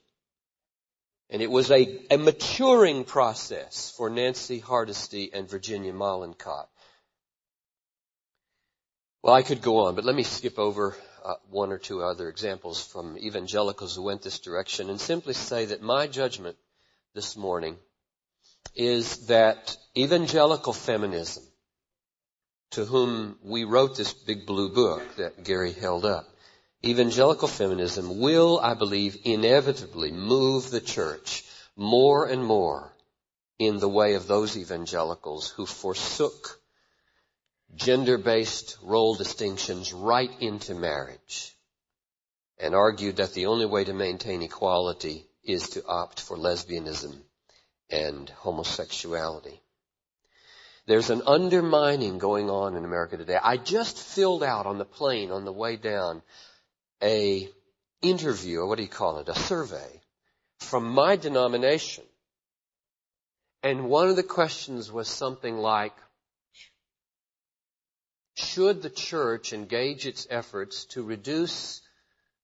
And 1.31 1.43
it 1.43 1.51
was 1.51 1.71
a, 1.71 2.07
a 2.11 2.19
maturing 2.19 3.05
process 3.05 3.93
for 3.97 4.11
Nancy 4.11 4.59
Hardesty 4.59 5.31
and 5.33 5.49
Virginia 5.49 5.93
Mollenkott. 5.93 6.67
Well, 9.23 9.35
I 9.35 9.43
could 9.43 9.63
go 9.63 9.87
on, 9.87 9.95
but 9.95 10.05
let 10.05 10.17
me 10.17 10.23
skip 10.23 10.59
over 10.59 10.97
uh, 11.25 11.35
one 11.51 11.73
or 11.73 11.79
two 11.79 12.03
other 12.03 12.29
examples 12.29 12.85
from 12.85 13.19
evangelicals 13.19 13.97
who 13.97 14.03
went 14.03 14.23
this 14.23 14.39
direction 14.39 14.91
and 14.91 15.01
simply 15.01 15.35
say 15.35 15.67
that 15.67 15.83
my 15.83 16.07
judgment 16.07 16.57
this 17.15 17.37
morning 17.37 17.77
is 18.75 19.27
that 19.27 19.77
evangelical 19.97 20.73
feminism, 20.73 21.43
to 22.71 22.85
whom 22.85 23.39
we 23.43 23.65
wrote 23.65 23.97
this 23.97 24.13
big 24.13 24.47
blue 24.47 24.73
book 24.73 25.17
that 25.17 25.43
Gary 25.45 25.73
held 25.73 26.05
up, 26.05 26.29
evangelical 26.85 27.49
feminism 27.49 28.21
will, 28.21 28.61
I 28.61 28.75
believe, 28.75 29.19
inevitably 29.25 30.13
move 30.13 30.71
the 30.71 30.81
church 30.81 31.45
more 31.77 32.27
and 32.27 32.45
more 32.45 32.93
in 33.59 33.79
the 33.79 33.89
way 33.89 34.15
of 34.15 34.27
those 34.27 34.57
evangelicals 34.57 35.51
who 35.51 35.67
forsook 35.67 36.60
gender-based 37.77 38.79
role 38.83 39.15
distinctions 39.15 39.93
right 39.93 40.31
into 40.41 40.75
marriage 40.75 41.55
and 42.59 42.75
argued 42.75 43.17
that 43.17 43.33
the 43.33 43.47
only 43.47 43.67
way 43.67 43.85
to 43.85 43.93
maintain 43.93 44.43
equality 44.43 45.27
is 45.45 45.71
to 45.71 45.87
opt 45.87 46.21
for 46.21 46.37
lesbianism 46.37 47.17
and 47.91 48.29
homosexuality. 48.31 49.61
There's 50.87 51.11
an 51.11 51.23
undermining 51.27 52.19
going 52.19 52.51
on 52.51 52.77
in 52.77 52.85
America 52.85 53.17
today. 53.17 53.39
I 53.41 53.57
just 53.57 53.99
filled 53.99 54.43
out 54.43 54.67
on 54.67 54.79
the 54.79 54.85
plane 54.85 55.31
on 55.31 55.45
the 55.45 55.53
way 55.53 55.77
down 55.77 56.23
a 57.03 57.49
interview, 58.03 58.61
or 58.61 58.67
what 58.67 58.77
do 58.77 58.83
you 58.83 58.89
call 58.89 59.19
it, 59.19 59.29
a 59.29 59.35
survey 59.35 60.01
from 60.59 60.91
my 60.91 61.17
denomination. 61.17 62.05
And 63.63 63.89
one 63.89 64.09
of 64.09 64.17
the 64.17 64.23
questions 64.23 64.91
was 64.91 65.09
something 65.09 65.59
like, 65.59 65.93
should 68.41 68.83
the 68.83 68.91
church 68.91 69.53
engage 69.53 70.07
its 70.07 70.27
efforts 70.31 70.87
to 70.87 71.03
reduce 71.03 71.83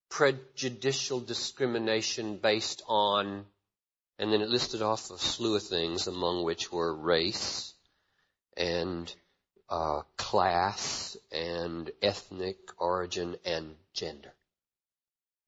prejudicial 0.08 1.20
discrimination 1.20 2.36
based 2.36 2.82
on, 2.86 3.44
and 4.18 4.32
then 4.32 4.42
it 4.42 4.48
listed 4.48 4.82
off 4.82 5.10
a 5.10 5.18
slew 5.18 5.56
of 5.56 5.62
things, 5.62 6.06
among 6.06 6.44
which 6.44 6.70
were 6.70 6.94
race 6.94 7.74
and 8.56 9.12
uh, 9.68 10.02
class 10.16 11.16
and 11.32 11.90
ethnic 12.02 12.56
origin 12.78 13.36
and 13.44 13.74
gender. 13.92 14.32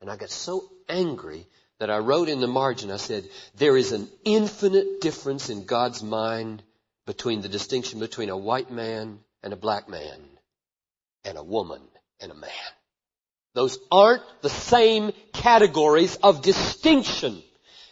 And 0.01 0.11
I 0.11 0.17
got 0.17 0.31
so 0.31 0.69
angry 0.89 1.47
that 1.79 1.91
I 1.91 1.99
wrote 1.99 2.29
in 2.29 2.41
the 2.41 2.49
margin, 2.49 2.91
I 2.91 2.97
said, 2.97 3.29
there 3.57 3.77
is 3.77 3.93
an 3.93 4.09
infinite 4.25 5.01
difference 5.01 5.51
in 5.51 5.67
God's 5.67 6.03
mind 6.03 6.63
between 7.07 7.41
the 7.41 7.49
distinction 7.49 8.01
between 8.01 8.29
a 8.29 8.37
white 8.37 8.71
man 8.71 9.21
and 9.43 9.53
a 9.53 9.57
black 9.57 9.89
man 9.89 10.38
and 11.29 11.37
a 11.37 11.43
woman 11.43 11.83
and 12.21 12.33
a 12.33 12.35
man. 12.35 12.51
Those 13.55 13.79
aren't 13.93 14.23
the 14.41 14.49
same 14.49 15.13
categories 15.35 16.17
of 16.23 16.43
distinction. 16.43 17.43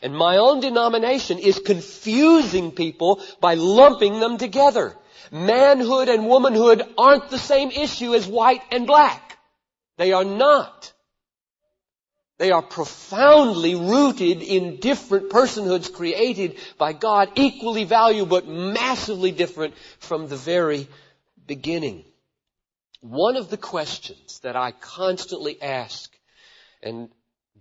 And 0.03 0.15
my 0.15 0.39
own 0.39 0.61
denomination 0.61 1.39
is 1.39 1.59
confusing 1.59 2.73
people 2.73 3.21
by 3.41 3.55
lumping 3.55 4.21
them 4.21 4.39
together. 4.39 4.97
Manhood 5.31 6.09
and 6.09 6.27
womanhood 6.27 6.83
aren't 6.97 7.29
the 7.29 7.39
same 7.39 7.71
issue 7.71 8.15
as 8.15 8.27
white 8.27 8.63
and 8.71 8.87
black. 8.87 9.39
They 9.99 10.13
are 10.13 10.25
not. 10.25 10.93
They 12.39 12.53
are 12.53 12.63
profoundly 12.63 13.75
rooted 13.75 14.43
in 14.43 14.77
different 14.77 15.31
personhoods 15.31 15.93
created 15.93 16.59
by 16.79 16.93
God, 16.93 17.31
equally 17.35 17.85
valuable 17.85 18.41
but 18.41 18.49
massively 18.49 19.31
different 19.31 19.75
from 19.99 20.29
the 20.29 20.37
very 20.37 20.87
beginning. 21.47 22.05
One 23.09 23.37
of 23.37 23.51
the 23.51 23.57
questions 23.57 24.41
that 24.41 24.57
I 24.57 24.73
constantly 24.73 25.63
ask 25.63 26.13
and 26.83 27.09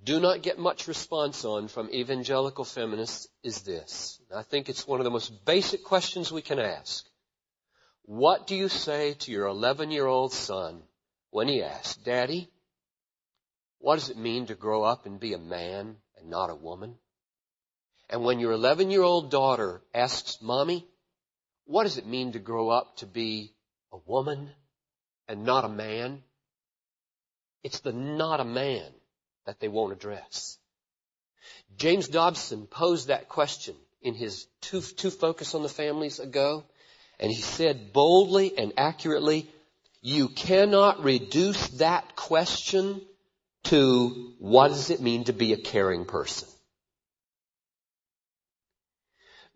do 0.04 0.20
not 0.20 0.42
get 0.42 0.58
much 0.58 0.88
response 0.88 1.46
on 1.46 1.68
from 1.68 1.92
evangelical 1.92 2.66
feminists 2.66 3.28
is 3.44 3.62
this. 3.62 4.20
I 4.36 4.42
think 4.42 4.70
it's 4.70 4.88
one 4.88 5.00
of 5.00 5.04
the 5.04 5.12
most 5.12 5.46
basic 5.46 5.84
questions 5.84 6.32
we 6.32 6.42
can 6.42 6.58
ask. 6.58 7.06
What 8.06 8.48
do 8.48 8.56
you 8.56 8.70
say 8.70 9.14
to 9.20 9.32
your 9.32 9.46
11 9.46 9.92
year 9.92 10.08
old 10.08 10.34
son 10.34 10.82
when 11.30 11.48
he 11.48 11.62
asks, 11.62 11.96
Daddy, 11.98 12.50
what 13.78 14.00
does 14.00 14.10
it 14.10 14.18
mean 14.18 14.48
to 14.48 14.56
grow 14.56 14.82
up 14.82 15.06
and 15.06 15.20
be 15.20 15.34
a 15.34 15.38
man 15.38 15.98
and 16.18 16.28
not 16.28 16.50
a 16.50 16.56
woman? 16.56 16.96
And 18.10 18.24
when 18.24 18.40
your 18.40 18.54
11 18.54 18.90
year 18.90 19.04
old 19.04 19.30
daughter 19.30 19.84
asks, 19.94 20.42
Mommy, 20.42 20.88
what 21.66 21.84
does 21.84 22.00
it 22.00 22.08
mean 22.08 22.32
to 22.32 22.40
grow 22.40 22.70
up 22.70 22.98
to 22.98 23.06
be 23.06 23.54
a 23.94 23.98
woman 24.08 24.50
and 25.28 25.44
not 25.44 25.66
a 25.66 25.70
man, 25.70 26.22
it's 27.64 27.80
the 27.80 27.94
not 27.94 28.40
a 28.40 28.46
man 28.46 28.86
that 29.46 29.60
they 29.60 29.68
won't 29.68 29.94
address. 29.94 30.58
James 31.78 32.08
Dobson 32.08 32.68
posed 32.68 33.08
that 33.08 33.30
question 33.30 33.76
in 34.02 34.14
his 34.14 34.48
two, 34.62 34.82
two 34.82 35.10
focus 35.10 35.56
on 35.56 35.64
the 35.64 35.70
families 35.70 36.20
ago, 36.20 36.64
And 37.20 37.32
he 37.32 37.42
said 37.42 37.94
boldly 37.94 38.58
and 38.58 38.74
accurately, 38.78 39.50
you 40.02 40.28
cannot 40.30 41.04
reduce 41.04 41.68
that 41.80 42.16
question 42.16 43.02
to 43.64 44.34
what 44.40 44.68
does 44.68 44.90
it 44.90 45.02
mean 45.02 45.24
to 45.24 45.34
be 45.34 45.54
a 45.54 45.58
caring 45.58 46.06
person? 46.06 46.48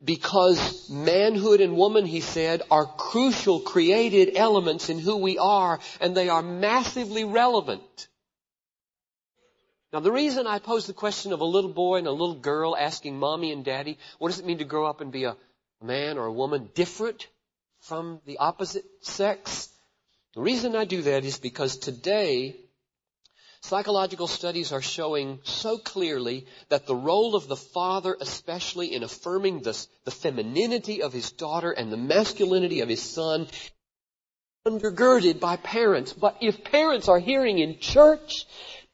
Because 0.03 0.89
manhood 0.89 1.59
and 1.59 1.75
woman, 1.75 2.05
he 2.05 2.21
said, 2.21 2.62
are 2.71 2.85
crucial 2.85 3.59
created 3.59 4.38
elements 4.38 4.89
in 4.89 4.99
who 4.99 5.17
we 5.17 5.38
are, 5.38 5.79
and 5.99 6.15
they 6.15 6.29
are 6.29 6.41
massively 6.41 7.25
relevant. 7.25 8.07
Now 9.91 9.99
the 9.99 10.12
reason 10.12 10.45
I 10.45 10.59
pose 10.59 10.85
the 10.85 10.93
question 10.93 11.33
of 11.33 11.41
a 11.41 11.45
little 11.45 11.73
boy 11.73 11.97
and 11.97 12.07
a 12.07 12.12
little 12.12 12.35
girl 12.35 12.77
asking 12.77 13.17
mommy 13.17 13.51
and 13.51 13.65
daddy, 13.65 13.97
what 14.19 14.29
does 14.29 14.39
it 14.39 14.45
mean 14.45 14.59
to 14.59 14.63
grow 14.63 14.85
up 14.85 15.01
and 15.01 15.12
be 15.12 15.23
a 15.23 15.35
man 15.81 16.17
or 16.17 16.25
a 16.25 16.33
woman 16.33 16.69
different 16.75 17.27
from 17.81 18.21
the 18.25 18.38
opposite 18.38 18.85
sex? 19.01 19.69
The 20.35 20.41
reason 20.41 20.75
I 20.75 20.85
do 20.85 21.01
that 21.01 21.25
is 21.25 21.39
because 21.39 21.77
today, 21.77 22.55
psychological 23.62 24.28
studies 24.28 24.72
are 24.72 24.82
showing 24.82 25.39
so 25.43 25.78
clearly 25.78 26.45
that 26.69 26.86
the 26.86 26.95
role 26.95 27.36
of 27.36 27.48
the 27.48 27.56
father, 27.56 28.15
especially 28.19 28.93
in 28.93 29.04
affirming 29.04 29.62
the, 29.62 29.88
the 30.06 30.12
femininity 30.12 31.02
of 31.02 31.13
his 31.13 31.32
daughter 31.32 31.72
and 31.72 31.91
the 31.91 31.98
masculinity 31.98 32.82
of 32.82 32.89
his 32.89 33.02
son, 33.02 33.48
undergirded 34.67 35.39
by 35.39 35.56
parents. 35.58 36.13
But 36.13 36.38
if 36.41 36.63
parents 36.63 37.08
are 37.08 37.19
hearing 37.19 37.60
in 37.60 37.80
church 37.80 38.45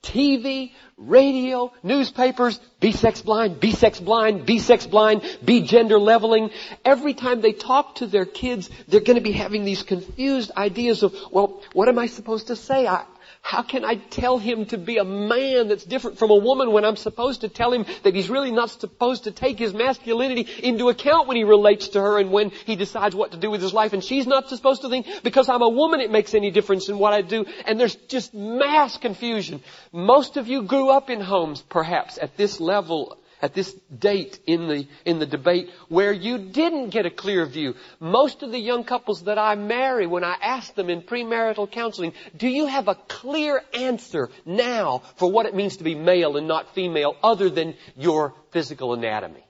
TV, 0.04 0.72
radio, 0.98 1.74
newspapers, 1.82 2.60
be 2.86 2.92
sex 2.92 3.20
blind, 3.24 3.60
be 3.60 3.72
sex 3.72 4.00
blind, 4.00 4.46
be 4.46 4.60
sex 4.60 4.86
blind, 4.86 5.24
be 5.44 5.62
gender 5.62 5.98
leveling. 5.98 6.52
Every 6.94 7.16
time 7.16 7.42
they 7.42 7.52
talk 7.52 7.96
to 7.96 8.06
their 8.06 8.26
kids, 8.26 8.70
they're 8.88 9.00
going 9.00 9.18
to 9.18 9.24
be 9.24 9.32
having 9.32 9.66
these 9.66 9.82
confused 9.82 10.52
ideas 10.56 11.02
of, 11.02 11.16
well, 11.32 11.64
what 11.74 11.90
am 11.90 11.98
I 11.98 12.06
supposed 12.06 12.46
to 12.48 12.56
say? 12.56 12.86
I, 12.86 13.04
how 13.46 13.62
can 13.62 13.86
I 13.86 13.96
tell 13.96 14.40
him 14.40 14.66
to 14.68 14.78
be 14.80 14.98
a 14.98 15.04
man 15.04 15.68
that's 15.68 15.84
different 15.84 16.18
from 16.18 16.32
a 16.32 16.36
woman 16.36 16.72
when 16.72 16.84
I'm 16.84 16.96
supposed 16.96 17.42
to 17.42 17.48
tell 17.48 17.72
him 17.72 17.86
that 18.02 18.16
he's 18.16 18.28
really 18.28 18.50
not 18.50 18.72
supposed 18.72 19.26
to 19.26 19.32
take 19.32 19.60
his 19.60 19.72
masculinity 19.72 20.48
into 20.64 20.90
account 20.90 21.28
when 21.28 21.38
he 21.38 21.44
relates 21.44 21.90
to 21.90 22.02
her 22.02 22.18
and 22.18 22.32
when 22.32 22.50
he 22.50 22.76
decides 22.76 23.14
what 23.14 23.34
to 23.34 23.38
do 23.38 23.52
with 23.52 23.62
his 23.62 23.72
life 23.72 23.94
and 23.94 24.04
she's 24.04 24.26
not 24.26 24.50
supposed 24.50 24.82
to 24.82 24.90
think 24.90 25.06
because 25.22 25.48
I'm 25.48 25.62
a 25.62 25.70
woman 25.70 26.02
it 26.02 26.10
makes 26.10 26.34
any 26.34 26.50
difference 26.50 26.90
in 26.90 26.98
what 26.98 27.14
I 27.14 27.22
do 27.22 27.46
and 27.68 27.80
there's 27.80 27.94
just 28.08 28.34
mass 28.34 28.98
confusion. 28.98 29.62
Most 29.92 30.38
of 30.38 30.48
you 30.48 30.64
grew 30.64 30.90
up 30.90 31.12
in 31.12 31.22
homes 31.22 31.62
perhaps 31.62 32.18
at 32.20 32.38
this 32.38 32.60
level 32.76 33.18
at 33.42 33.54
this 33.54 33.74
date 34.00 34.40
in 34.48 34.68
the, 34.68 34.88
in 35.06 35.20
the 35.20 35.26
debate 35.26 35.70
where 35.90 36.12
you 36.12 36.38
didn't 36.38 36.90
get 36.90 37.06
a 37.06 37.12
clear 37.12 37.46
view. 37.46 37.76
Most 38.00 38.44
of 38.44 38.52
the 38.52 38.60
young 38.60 38.84
couples 38.84 39.24
that 39.24 39.38
I 39.38 39.56
marry, 39.56 40.08
when 40.08 40.24
I 40.24 40.36
ask 40.42 40.74
them 40.74 40.90
in 40.90 41.02
premarital 41.02 41.72
counseling, 41.72 42.14
do 42.36 42.48
you 42.48 42.66
have 42.66 42.88
a 42.88 42.96
clear 42.96 43.62
answer 43.74 44.30
now 44.46 45.04
for 45.18 45.32
what 45.32 45.46
it 45.46 45.56
means 45.56 45.78
to 45.78 45.84
be 45.84 45.96
male 45.96 46.38
and 46.38 46.48
not 46.48 46.74
female 46.74 47.16
other 47.22 47.50
than 47.50 47.76
your 47.96 48.34
physical 48.52 48.94
anatomy? 48.94 49.46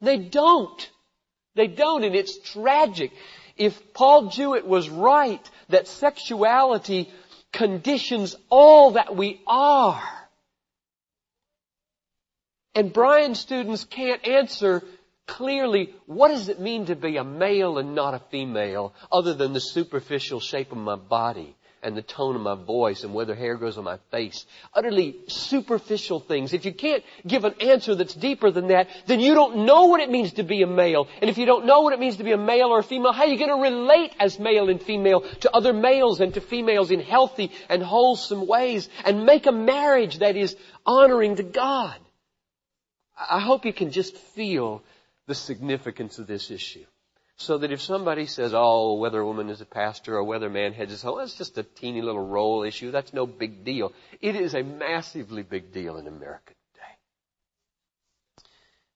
They 0.00 0.18
don't. 0.18 0.90
They 1.54 1.66
don't, 1.66 2.04
and 2.04 2.14
it's 2.14 2.38
tragic. 2.52 3.10
If 3.56 3.92
Paul 3.94 4.28
Jewett 4.28 4.66
was 4.66 4.88
right 4.88 5.50
that 5.68 5.88
sexuality 5.88 7.10
conditions 7.52 8.36
all 8.48 8.92
that 8.92 9.16
we 9.16 9.40
are, 9.46 10.19
and 12.74 12.92
Bryan 12.92 13.34
students 13.34 13.84
can't 13.84 14.26
answer 14.26 14.82
clearly 15.26 15.94
what 16.06 16.28
does 16.28 16.48
it 16.48 16.60
mean 16.60 16.86
to 16.86 16.96
be 16.96 17.16
a 17.16 17.24
male 17.24 17.78
and 17.78 17.94
not 17.94 18.14
a 18.14 18.22
female 18.30 18.94
other 19.10 19.34
than 19.34 19.52
the 19.52 19.60
superficial 19.60 20.40
shape 20.40 20.72
of 20.72 20.78
my 20.78 20.96
body 20.96 21.56
and 21.82 21.96
the 21.96 22.02
tone 22.02 22.36
of 22.36 22.42
my 22.42 22.54
voice 22.54 23.04
and 23.04 23.14
whether 23.14 23.34
hair 23.34 23.56
grows 23.56 23.78
on 23.78 23.84
my 23.84 23.98
face. 24.10 24.44
Utterly 24.74 25.16
superficial 25.28 26.20
things. 26.20 26.52
If 26.52 26.64
you 26.64 26.74
can't 26.74 27.02
give 27.26 27.44
an 27.44 27.54
answer 27.60 27.94
that's 27.94 28.14
deeper 28.14 28.50
than 28.50 28.68
that, 28.68 28.88
then 29.06 29.20
you 29.20 29.34
don't 29.34 29.64
know 29.64 29.86
what 29.86 30.00
it 30.00 30.10
means 30.10 30.34
to 30.34 30.42
be 30.42 30.62
a 30.62 30.66
male. 30.66 31.08
And 31.20 31.30
if 31.30 31.38
you 31.38 31.46
don't 31.46 31.66
know 31.66 31.80
what 31.80 31.94
it 31.94 32.00
means 32.00 32.16
to 32.16 32.24
be 32.24 32.32
a 32.32 32.38
male 32.38 32.68
or 32.68 32.80
a 32.80 32.84
female, 32.84 33.12
how 33.12 33.22
are 33.22 33.28
you 33.28 33.38
going 33.38 33.50
to 33.50 33.62
relate 33.62 34.12
as 34.20 34.38
male 34.38 34.68
and 34.68 34.80
female 34.80 35.22
to 35.40 35.54
other 35.54 35.72
males 35.72 36.20
and 36.20 36.34
to 36.34 36.40
females 36.40 36.90
in 36.90 37.00
healthy 37.00 37.50
and 37.68 37.82
wholesome 37.82 38.46
ways 38.46 38.88
and 39.04 39.24
make 39.24 39.46
a 39.46 39.52
marriage 39.52 40.18
that 40.18 40.36
is 40.36 40.56
honoring 40.84 41.36
to 41.36 41.42
God? 41.42 41.96
I 43.28 43.40
hope 43.40 43.64
you 43.64 43.72
can 43.72 43.90
just 43.90 44.16
feel 44.16 44.82
the 45.26 45.34
significance 45.34 46.18
of 46.18 46.26
this 46.26 46.50
issue. 46.50 46.84
So 47.36 47.58
that 47.58 47.72
if 47.72 47.80
somebody 47.80 48.26
says, 48.26 48.52
oh, 48.54 48.94
whether 48.94 49.20
a 49.20 49.26
woman 49.26 49.48
is 49.48 49.60
a 49.60 49.66
pastor 49.66 50.16
or 50.16 50.24
whether 50.24 50.48
a 50.48 50.50
man 50.50 50.74
heads 50.74 50.90
his 50.90 51.02
home, 51.02 51.18
that's 51.18 51.38
just 51.38 51.56
a 51.56 51.62
teeny 51.62 52.02
little 52.02 52.26
role 52.26 52.64
issue. 52.64 52.90
That's 52.90 53.14
no 53.14 53.26
big 53.26 53.64
deal. 53.64 53.92
It 54.20 54.36
is 54.36 54.54
a 54.54 54.62
massively 54.62 55.42
big 55.42 55.72
deal 55.72 55.96
in 55.96 56.06
America 56.06 56.52
today. 56.74 56.96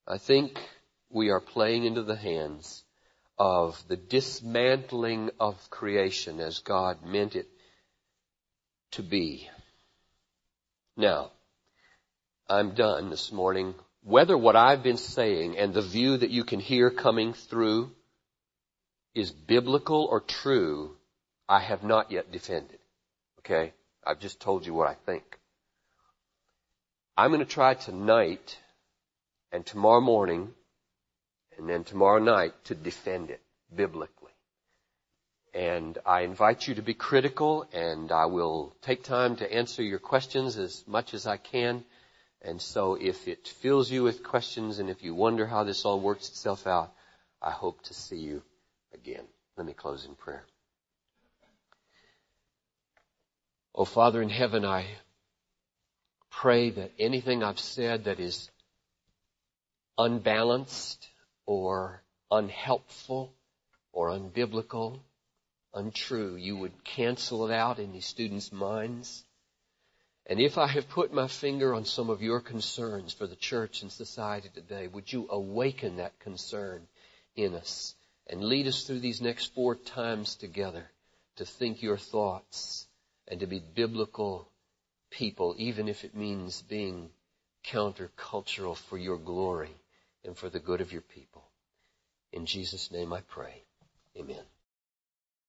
I 0.07 0.19
think 0.19 0.61
we 1.09 1.31
are 1.31 1.41
playing 1.41 1.85
into 1.85 2.03
the 2.03 2.17
hands 2.17 2.85
of 3.39 3.83
the 3.89 3.97
dismantling 3.97 5.31
of 5.41 5.71
creation 5.71 6.41
as 6.41 6.59
God 6.59 7.05
meant 7.05 7.37
it 7.37 7.49
to 8.93 9.03
be. 9.03 9.49
Now, 10.97 11.31
I'm 12.49 12.75
done 12.75 13.09
this 13.09 13.33
morning 13.33 13.75
whether 14.05 14.37
what 14.37 14.55
I've 14.55 14.83
been 14.83 14.99
saying 14.99 15.57
and 15.57 15.73
the 15.73 15.83
view 15.83 16.19
that 16.19 16.31
you 16.31 16.45
can 16.45 16.61
hear 16.61 16.91
coming 16.91 17.33
through 17.33 17.91
is 19.15 19.31
biblical 19.33 20.05
or 20.05 20.21
true, 20.21 20.97
I 21.49 21.61
have 21.61 21.83
not 21.83 22.11
yet 22.11 22.31
defended. 22.31 22.79
Okay? 23.41 23.73
I've 24.07 24.21
just 24.21 24.41
told 24.41 24.67
you 24.67 24.75
what 24.75 24.89
I 24.89 24.95
think. 25.07 25.25
I'm 27.17 27.31
going 27.31 27.41
to 27.41 27.47
try 27.47 27.75
tonight 27.75 28.59
and 29.53 29.65
tomorrow 29.65 30.01
morning 30.01 30.53
and 31.57 31.69
then 31.69 31.85
tomorrow 31.85 32.19
night 32.19 32.53
to 32.65 32.75
defend 32.75 33.31
it 33.31 33.41
biblically. 33.75 34.33
And 35.55 35.97
I 36.05 36.23
invite 36.23 36.67
you 36.67 36.75
to 36.75 36.83
be 36.83 36.95
critical 36.95 37.67
and 37.73 38.11
I 38.11 38.27
will 38.27 38.75
take 38.83 39.05
time 39.05 39.37
to 39.37 39.51
answer 39.55 39.83
your 39.83 40.01
questions 40.01 40.59
as 40.59 40.85
much 40.87 41.15
as 41.15 41.27
I 41.27 41.37
can. 41.37 41.85
And 42.45 42.61
so 42.61 42.95
if 43.01 43.27
it 43.27 43.49
fills 43.49 43.91
you 43.91 44.03
with 44.03 44.23
questions 44.23 44.79
and 44.79 44.91
if 44.91 45.03
you 45.03 45.15
wonder 45.15 45.47
how 45.47 45.65
this 45.65 45.87
all 45.87 45.99
works 45.99 46.29
itself 46.29 46.67
out, 46.67 46.93
I 47.41 47.51
hope 47.51 47.83
to 47.85 47.95
see 47.95 48.19
you 48.19 48.43
again. 48.93 49.25
Let 49.57 49.67
me 49.67 49.73
close 49.73 50.05
in 50.05 50.15
prayer. 50.15 50.45
Oh 53.75 53.87
Father 53.87 54.21
in 54.21 54.29
heaven, 54.29 54.65
I 54.65 54.87
pray 56.31 56.71
that 56.71 56.93
anything 56.99 57.43
I've 57.43 57.59
said 57.59 58.05
that 58.05 58.21
is 58.21 58.51
unbalanced 59.97 61.09
or 61.47 62.03
unhelpful 62.31 63.33
or 63.93 64.11
unbiblical, 64.11 65.01
untrue, 65.73 66.37
you 66.37 66.57
would 66.57 66.85
cancel 66.85 67.49
it 67.49 67.55
out 67.55 67.79
in 67.79 67.93
these 67.93 68.07
students' 68.07 68.53
minds. 68.53 69.24
And 70.27 70.41
if 70.41 70.57
I 70.57 70.67
have 70.69 70.89
put 70.89 71.13
my 71.13 71.29
finger 71.29 71.75
on 71.75 71.85
some 71.85 72.09
of 72.09 72.23
your 72.23 72.41
concerns 72.41 73.13
for 73.13 73.27
the 73.27 73.37
church 73.37 73.83
and 73.83 73.93
society 73.93 74.49
today, 74.55 74.87
would 74.87 75.13
you 75.13 75.27
awaken 75.29 75.97
that 75.97 76.19
concern 76.19 76.87
in 77.37 77.55
us 77.55 77.95
and 78.27 78.43
lead 78.43 78.67
us 78.67 78.85
through 78.85 79.01
these 79.01 79.21
next 79.21 79.55
four 79.55 79.75
times 79.75 80.37
together 80.37 80.91
to 81.37 81.45
think 81.45 81.83
your 81.83 81.99
thoughts 81.99 82.87
and 83.29 83.41
to 83.41 83.47
be 83.47 83.61
biblical 83.61 84.49
people, 85.11 85.55
even 85.59 85.89
if 85.89 86.05
it 86.05 86.15
means 86.15 86.63
being 86.63 87.11
countercultural 87.67 88.77
for 88.77 88.97
your 88.97 89.19
glory 89.19 89.75
and 90.25 90.37
for 90.37 90.49
the 90.49 90.59
good 90.59 90.81
of 90.81 90.93
your 90.93 91.03
people. 91.03 91.45
In 92.33 92.47
Jesus' 92.47 92.91
name 92.91 93.13
I 93.13 93.21
pray. 93.21 93.63
Amen. 94.19 94.43